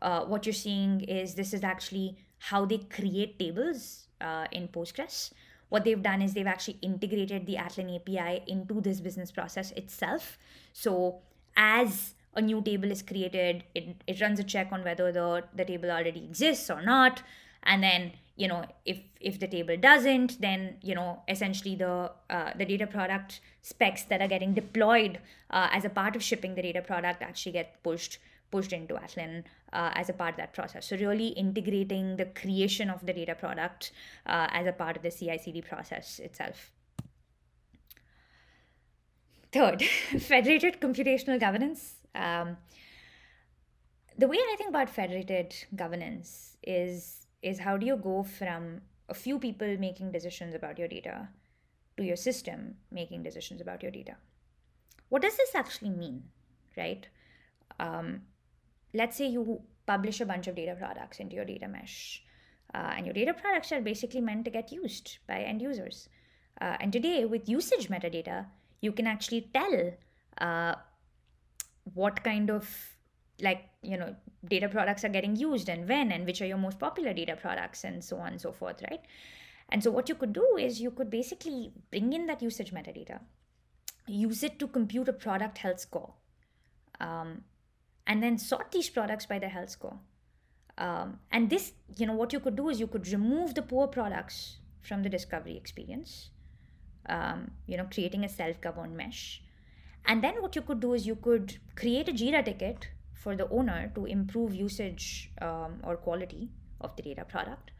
Uh, 0.01 0.25
what 0.25 0.45
you're 0.45 0.53
seeing 0.53 1.01
is 1.01 1.35
this 1.35 1.53
is 1.53 1.63
actually 1.63 2.17
how 2.39 2.65
they 2.65 2.77
create 2.77 3.39
tables 3.39 4.07
uh, 4.21 4.45
in 4.51 4.67
Postgres. 4.67 5.31
What 5.69 5.83
they've 5.83 6.01
done 6.01 6.21
is 6.21 6.33
they've 6.33 6.47
actually 6.47 6.77
integrated 6.81 7.45
the 7.45 7.55
Atlan 7.55 7.95
API 7.95 8.43
into 8.47 8.79
this 8.79 9.01
business 9.01 9.31
process 9.31 9.71
itself. 9.71 10.37
So 10.71 11.19
as 11.55 12.13
a 12.35 12.41
new 12.41 12.61
table 12.61 12.91
is 12.91 13.01
created, 13.01 13.63
it, 13.73 14.01
it 14.05 14.21
runs 14.21 14.39
a 14.39 14.43
check 14.43 14.69
on 14.71 14.83
whether 14.83 15.11
the, 15.11 15.43
the 15.55 15.65
table 15.65 15.89
already 15.89 16.23
exists 16.23 16.69
or 16.69 16.81
not. 16.81 17.23
And 17.67 17.83
then, 17.83 18.13
you 18.35 18.47
know, 18.47 18.65
if 18.85 18.99
if 19.19 19.39
the 19.39 19.47
table 19.47 19.77
doesn't, 19.77 20.39
then 20.41 20.77
you 20.81 20.95
know, 20.95 21.21
essentially 21.27 21.75
the 21.75 22.11
uh, 22.29 22.51
the 22.57 22.65
data 22.65 22.87
product 22.87 23.41
specs 23.61 24.03
that 24.03 24.21
are 24.21 24.27
getting 24.27 24.53
deployed 24.53 25.19
uh, 25.51 25.67
as 25.71 25.85
a 25.85 25.89
part 25.89 26.15
of 26.15 26.23
shipping 26.23 26.55
the 26.55 26.61
data 26.61 26.81
product 26.81 27.21
actually 27.21 27.51
get 27.51 27.83
pushed 27.83 28.19
pushed 28.49 28.71
into 28.71 28.95
Atlan 28.95 29.43
uh, 29.73 29.91
as 29.93 30.09
a 30.09 30.13
part 30.13 30.31
of 30.31 30.37
that 30.37 30.53
process. 30.53 30.87
So 30.87 30.95
really 30.95 31.27
integrating 31.27 32.15
the 32.15 32.25
creation 32.25 32.89
of 32.89 33.05
the 33.05 33.11
data 33.11 33.35
product 33.35 33.91
uh, 34.25 34.47
as 34.51 34.65
a 34.65 34.71
part 34.71 34.95
of 34.95 35.03
the 35.03 35.11
CI/CD 35.11 35.61
process 35.61 36.19
itself. 36.19 36.71
Third, 39.51 39.83
federated 40.19 40.79
computational 40.79 41.39
governance. 41.39 41.95
Um, 42.15 42.57
the 44.17 44.27
way 44.27 44.37
I 44.37 44.55
think 44.57 44.69
about 44.69 44.89
federated 44.89 45.53
governance 45.75 46.57
is 46.63 47.26
is 47.41 47.59
how 47.59 47.77
do 47.77 47.85
you 47.85 47.95
go 47.95 48.23
from 48.23 48.81
a 49.09 49.13
few 49.13 49.39
people 49.39 49.77
making 49.77 50.11
decisions 50.11 50.53
about 50.53 50.77
your 50.77 50.87
data 50.87 51.29
to 51.97 52.03
your 52.03 52.15
system 52.15 52.75
making 52.91 53.23
decisions 53.23 53.59
about 53.59 53.81
your 53.83 53.91
data. 53.91 54.15
What 55.09 55.21
does 55.21 55.35
this 55.35 55.55
actually 55.55 55.89
mean, 55.89 56.23
right? 56.77 57.07
Um, 57.79 58.21
let's 58.93 59.17
say 59.17 59.27
you 59.27 59.61
publish 59.85 60.21
a 60.21 60.25
bunch 60.25 60.47
of 60.47 60.55
data 60.55 60.75
products 60.75 61.19
into 61.19 61.35
your 61.35 61.45
data 61.45 61.67
mesh, 61.67 62.23
uh, 62.73 62.93
and 62.95 63.05
your 63.05 63.13
data 63.13 63.33
products 63.33 63.71
are 63.71 63.81
basically 63.81 64.21
meant 64.21 64.45
to 64.45 64.51
get 64.51 64.71
used 64.71 65.17
by 65.27 65.39
end 65.39 65.61
users. 65.61 66.09
Uh, 66.59 66.75
and 66.79 66.91
today, 66.91 67.25
with 67.25 67.47
usage 67.47 67.87
metadata, 67.87 68.45
you 68.81 68.91
can 68.91 69.07
actually 69.07 69.49
tell 69.53 69.91
uh, 70.39 70.75
what 71.93 72.23
kind 72.23 72.51
of 72.51 72.96
like 73.41 73.69
you 73.81 73.97
know 73.97 74.15
data 74.45 74.67
products 74.67 75.03
are 75.03 75.09
getting 75.09 75.35
used 75.35 75.69
and 75.69 75.87
when 75.87 76.11
and 76.11 76.25
which 76.25 76.41
are 76.41 76.45
your 76.45 76.57
most 76.57 76.79
popular 76.79 77.13
data 77.13 77.35
products 77.35 77.83
and 77.83 78.03
so 78.03 78.17
on 78.17 78.29
and 78.29 78.41
so 78.41 78.51
forth 78.51 78.81
right 78.89 79.01
and 79.69 79.83
so 79.83 79.91
what 79.91 80.09
you 80.09 80.15
could 80.15 80.33
do 80.33 80.57
is 80.57 80.81
you 80.81 80.91
could 80.91 81.09
basically 81.09 81.71
bring 81.91 82.13
in 82.13 82.25
that 82.25 82.41
usage 82.41 82.71
metadata 82.73 83.19
use 84.07 84.43
it 84.43 84.57
to 84.57 84.67
compute 84.67 85.07
a 85.07 85.13
product 85.13 85.57
health 85.59 85.79
score 85.79 86.13
um, 86.99 87.43
and 88.07 88.23
then 88.23 88.37
sort 88.37 88.71
these 88.71 88.89
products 88.89 89.25
by 89.25 89.37
their 89.37 89.49
health 89.49 89.69
score 89.69 89.99
um, 90.77 91.19
and 91.31 91.49
this 91.49 91.73
you 91.97 92.05
know 92.05 92.13
what 92.13 92.33
you 92.33 92.39
could 92.39 92.55
do 92.55 92.69
is 92.69 92.79
you 92.79 92.87
could 92.87 93.07
remove 93.09 93.53
the 93.53 93.61
poor 93.61 93.87
products 93.87 94.57
from 94.81 95.03
the 95.03 95.09
discovery 95.09 95.57
experience 95.57 96.29
um, 97.09 97.51
you 97.65 97.77
know, 97.77 97.87
creating 97.91 98.23
a 98.23 98.29
self-governed 98.29 98.95
mesh. 98.95 99.41
And 100.05 100.23
then 100.23 100.41
what 100.41 100.55
you 100.55 100.61
could 100.61 100.79
do 100.79 100.93
is 100.93 101.05
you 101.05 101.15
could 101.15 101.57
create 101.75 102.07
a 102.07 102.13
Jira 102.13 102.43
ticket 102.43 102.87
for 103.17 103.35
the 103.35 103.49
owner 103.49 103.91
to 103.95 104.05
improve 104.05 104.53
usage 104.53 105.31
um, 105.41 105.79
or 105.83 105.97
quality 105.97 106.49
of 106.81 106.95
the 106.95 107.01
data 107.01 107.25
product. 107.25 107.71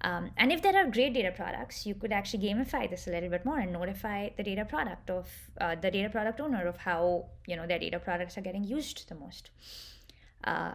Um, 0.00 0.30
and 0.36 0.52
if 0.52 0.62
there 0.62 0.76
are 0.76 0.88
great 0.88 1.12
data 1.14 1.32
products, 1.32 1.84
you 1.84 1.94
could 1.94 2.12
actually 2.12 2.46
gamify 2.46 2.88
this 2.88 3.08
a 3.08 3.10
little 3.10 3.30
bit 3.30 3.44
more 3.44 3.58
and 3.58 3.72
notify 3.72 4.28
the 4.36 4.44
data 4.44 4.64
product 4.64 5.10
of 5.10 5.28
uh, 5.60 5.74
the 5.74 5.90
data 5.90 6.08
product 6.08 6.40
owner 6.40 6.66
of 6.66 6.76
how 6.76 7.26
you 7.46 7.56
know 7.56 7.66
their 7.66 7.80
data 7.80 7.98
products 7.98 8.38
are 8.38 8.40
getting 8.40 8.62
used 8.62 9.08
the 9.08 9.16
most. 9.16 9.50
Uh, 10.44 10.74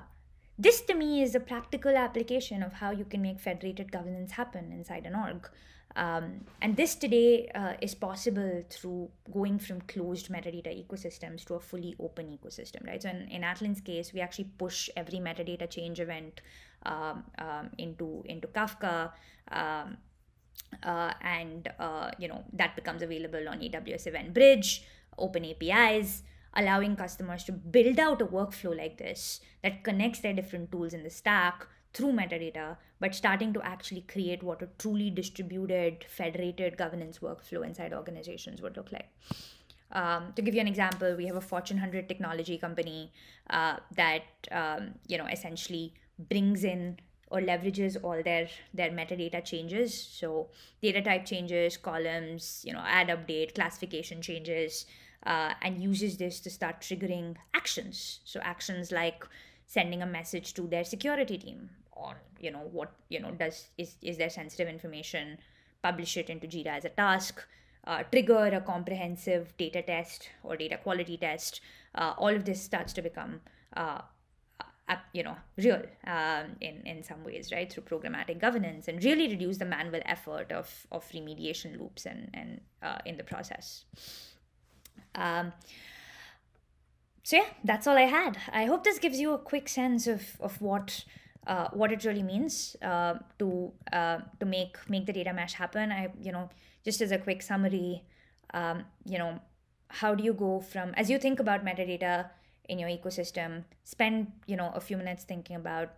this 0.58 0.82
to 0.82 0.94
me 0.94 1.24
is 1.24 1.36
a 1.36 1.40
practical 1.40 1.96
application 1.96 2.62
of 2.62 2.74
how 2.74 2.92
you 2.92 3.06
can 3.06 3.22
make 3.22 3.40
federated 3.40 3.92
governance 3.92 4.34
happen 4.34 4.72
inside 4.72 5.06
an 5.06 5.16
org. 5.16 5.50
Um, 5.96 6.46
and 6.62 6.76
this 6.76 6.96
today 6.96 7.50
uh, 7.54 7.74
is 7.82 7.94
possible 7.94 8.64
through 8.70 9.10
going 9.32 9.60
from 9.60 9.82
closed 9.82 10.30
metadata 10.30 10.72
ecosystems 10.86 11.46
to 11.46 11.56
a 11.56 11.60
fully 11.60 11.96
open 12.00 12.28
ecosystem, 12.28 12.88
right? 12.88 13.02
So 13.02 13.10
in, 13.10 13.28
in 13.30 13.44
Atlan's 13.44 13.82
case, 13.82 14.12
we 14.14 14.20
actually 14.20 14.50
push 14.58 14.90
every 14.98 15.20
metadata 15.20 15.70
change 15.70 16.00
event 16.00 16.42
um, 16.86 17.24
um, 17.38 17.70
into 17.78 18.24
into 18.26 18.48
Kafka. 18.48 19.12
Um, 19.52 19.98
uh, 20.82 21.14
and 21.22 21.72
uh, 21.80 22.10
you 22.18 22.28
know 22.28 22.44
that 22.54 22.76
becomes 22.76 23.02
available 23.02 23.48
on 23.48 23.60
AWS 23.60 24.08
Event 24.08 24.34
Bridge, 24.34 24.84
open 25.18 25.46
APIs, 25.46 26.24
allowing 26.56 26.96
customers 26.96 27.44
to 27.44 27.52
build 27.52 28.00
out 28.00 28.22
a 28.22 28.26
workflow 28.26 28.76
like 28.76 28.98
this 28.98 29.42
that 29.62 29.84
connects 29.84 30.20
their 30.20 30.34
different 30.34 30.72
tools 30.72 30.94
in 30.94 31.04
the 31.04 31.10
stack 31.10 31.68
through 31.94 32.12
metadata, 32.12 32.78
but 33.00 33.14
starting 33.14 33.54
to 33.54 33.62
actually 33.62 34.02
create 34.02 34.42
what 34.44 34.62
a 34.62 34.70
truly 34.80 35.10
distributed, 35.10 36.06
federated 36.08 36.78
governance 36.78 37.20
workflow 37.20 37.66
inside 37.66 37.94
organizations 37.94 38.62
would 38.62 38.76
look 38.78 38.92
like. 38.92 39.10
Um, 39.92 40.34
to 40.36 40.42
give 40.42 40.56
you 40.56 40.62
an 40.62 40.68
example, 40.68 41.16
we 41.16 41.28
have 41.28 41.36
a 41.36 41.42
Fortune 41.42 41.78
100 41.78 42.10
technology 42.10 42.58
company 42.58 43.12
uh, 43.50 43.78
that 43.96 44.24
um, 44.52 44.96
you 45.08 45.18
know 45.18 45.28
essentially 45.28 45.94
brings 46.18 46.64
in 46.64 46.98
or 47.28 47.42
leverages 47.42 47.98
all 48.04 48.22
their 48.24 48.48
their 48.74 48.90
metadata 48.90 49.44
changes. 49.44 49.96
So 49.96 50.50
data 50.82 51.02
type 51.02 51.26
changes, 51.26 51.78
columns, 51.78 52.64
you 52.66 52.74
know, 52.74 52.84
add 52.86 53.10
update, 53.10 53.54
classification 53.54 54.22
changes, 54.22 54.86
uh, 55.26 55.54
and 55.62 55.82
uses 55.82 56.18
this 56.18 56.40
to 56.42 56.50
start 56.50 56.82
triggering 56.82 57.36
actions. 57.54 58.20
So 58.26 58.40
actions 58.44 58.92
like 58.92 59.26
sending 59.68 60.02
a 60.02 60.08
message 60.08 60.54
to 60.56 60.68
their 60.68 60.84
security 60.84 61.38
team 61.38 61.70
on 62.04 62.16
you 62.40 62.52
know 62.52 62.68
what 62.72 62.92
you 63.10 63.20
know 63.20 63.32
does 63.32 63.68
is 63.78 63.96
is 64.02 64.18
there 64.18 64.30
sensitive 64.30 64.68
information 64.68 65.38
publish 65.82 66.16
it 66.18 66.30
into 66.30 66.48
jira 66.48 66.78
as 66.78 66.86
a 66.86 66.90
task 66.90 67.44
uh, 67.86 68.04
trigger 68.12 68.46
a 68.60 68.62
comprehensive 68.62 69.56
data 69.58 69.82
test 69.82 70.30
or 70.44 70.56
data 70.58 70.78
quality 70.78 71.18
test 71.18 71.62
uh, 71.96 72.14
all 72.18 72.36
of 72.40 72.46
this 72.46 72.62
starts 72.62 72.94
to 72.94 73.02
become 73.02 73.40
uh, 73.76 74.02
you 75.14 75.24
know 75.24 75.36
real 75.58 75.82
um, 76.06 76.56
in 76.62 76.82
in 76.86 77.04
some 77.04 77.24
ways 77.24 77.52
right 77.52 77.72
through 77.72 77.84
programmatic 77.84 78.40
governance 78.40 78.88
and 78.88 79.04
really 79.04 79.28
reduce 79.30 79.58
the 79.58 79.66
manual 79.66 80.02
effort 80.06 80.52
of 80.52 80.88
of 80.92 81.10
remediation 81.12 81.80
loops 81.80 82.06
and 82.06 82.30
and 82.34 82.62
uh, 82.82 82.98
in 83.06 83.18
the 83.18 83.24
process. 83.24 83.86
Um, 85.16 85.54
so 87.24 87.38
yeah 87.38 87.46
that's 87.64 87.88
all 87.88 87.98
i 87.98 88.02
had. 88.02 88.38
I 88.52 88.66
hope 88.66 88.84
this 88.84 89.00
gives 89.00 89.20
you 89.20 89.34
a 89.34 89.38
quick 89.38 89.70
sense 89.70 90.08
of 90.08 90.38
of 90.40 90.62
what 90.62 91.06
uh, 91.48 91.68
what 91.72 91.92
it 91.92 92.04
really 92.06 92.24
means 92.24 92.76
uh, 92.82 93.16
to 93.40 93.72
uh, 93.92 94.20
to 94.40 94.46
make 94.46 94.78
make 94.90 95.06
the 95.06 95.14
data 95.14 95.34
mesh 95.34 95.54
happen. 95.54 95.92
I 95.92 96.10
you 96.22 96.32
know 96.32 96.50
just 96.84 97.02
as 97.02 97.12
a 97.12 97.18
quick 97.18 97.42
summary, 97.42 98.04
um, 98.54 98.86
you 99.06 99.18
know 99.18 99.40
how 99.88 100.16
do 100.16 100.24
you 100.24 100.34
go 100.34 100.60
from 100.60 100.94
as 100.96 101.10
you 101.10 101.18
think 101.18 101.40
about 101.40 101.66
metadata 101.66 102.30
in 102.70 102.80
your 102.80 102.90
ecosystem, 102.90 103.64
spend 103.84 104.32
you 104.46 104.56
know 104.56 104.72
a 104.74 104.80
few 104.80 104.98
minutes 104.98 105.24
thinking 105.24 105.56
about 105.56 105.94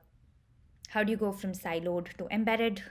how 0.90 1.04
do 1.04 1.12
you 1.12 1.18
go 1.18 1.32
from 1.32 1.52
siloed 1.52 2.16
to 2.18 2.28
embedded. 2.32 2.82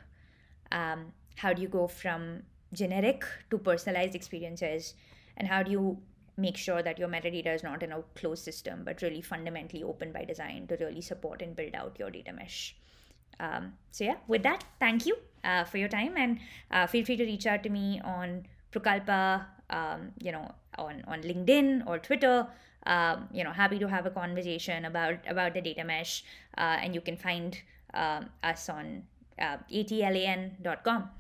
Um, 0.72 1.12
how 1.36 1.52
do 1.52 1.62
you 1.62 1.68
go 1.68 1.88
from 1.88 2.42
generic 2.72 3.24
to 3.50 3.58
personalized 3.58 4.14
experiences, 4.14 4.94
and 5.36 5.48
how 5.48 5.62
do 5.62 5.70
you 5.70 5.98
make 6.36 6.56
sure 6.56 6.82
that 6.82 6.98
your 6.98 7.08
metadata 7.08 7.54
is 7.54 7.62
not 7.62 7.82
in 7.82 7.92
a 7.92 8.02
closed 8.14 8.44
system, 8.44 8.82
but 8.84 9.02
really 9.02 9.20
fundamentally 9.20 9.82
open 9.82 10.12
by 10.12 10.24
design 10.24 10.66
to 10.66 10.76
really 10.76 11.00
support 11.00 11.42
and 11.42 11.54
build 11.54 11.74
out 11.74 11.96
your 11.98 12.10
data 12.10 12.32
mesh. 12.32 12.76
Um, 13.40 13.74
so 13.90 14.04
yeah, 14.04 14.16
with 14.28 14.42
that, 14.42 14.64
thank 14.80 15.06
you 15.06 15.16
uh, 15.42 15.64
for 15.64 15.78
your 15.78 15.88
time, 15.88 16.16
and 16.16 16.38
uh, 16.70 16.86
feel 16.86 17.04
free 17.04 17.16
to 17.16 17.24
reach 17.24 17.46
out 17.46 17.62
to 17.64 17.68
me 17.68 18.00
on 18.04 18.46
Prukalpa, 18.72 19.44
um, 19.70 20.12
you 20.18 20.32
know, 20.32 20.54
on 20.78 21.02
on 21.06 21.22
LinkedIn 21.22 21.86
or 21.86 21.98
Twitter. 21.98 22.46
Um, 22.86 23.28
you 23.32 23.44
know, 23.44 23.52
happy 23.52 23.78
to 23.78 23.88
have 23.88 24.06
a 24.06 24.10
conversation 24.10 24.84
about 24.84 25.18
about 25.26 25.54
the 25.54 25.60
data 25.60 25.84
mesh, 25.84 26.24
uh, 26.58 26.78
and 26.80 26.94
you 26.94 27.00
can 27.00 27.16
find 27.16 27.58
um, 27.94 28.28
us 28.42 28.68
on 28.68 29.02
uh, 29.38 29.56
atlan.com. 29.72 31.10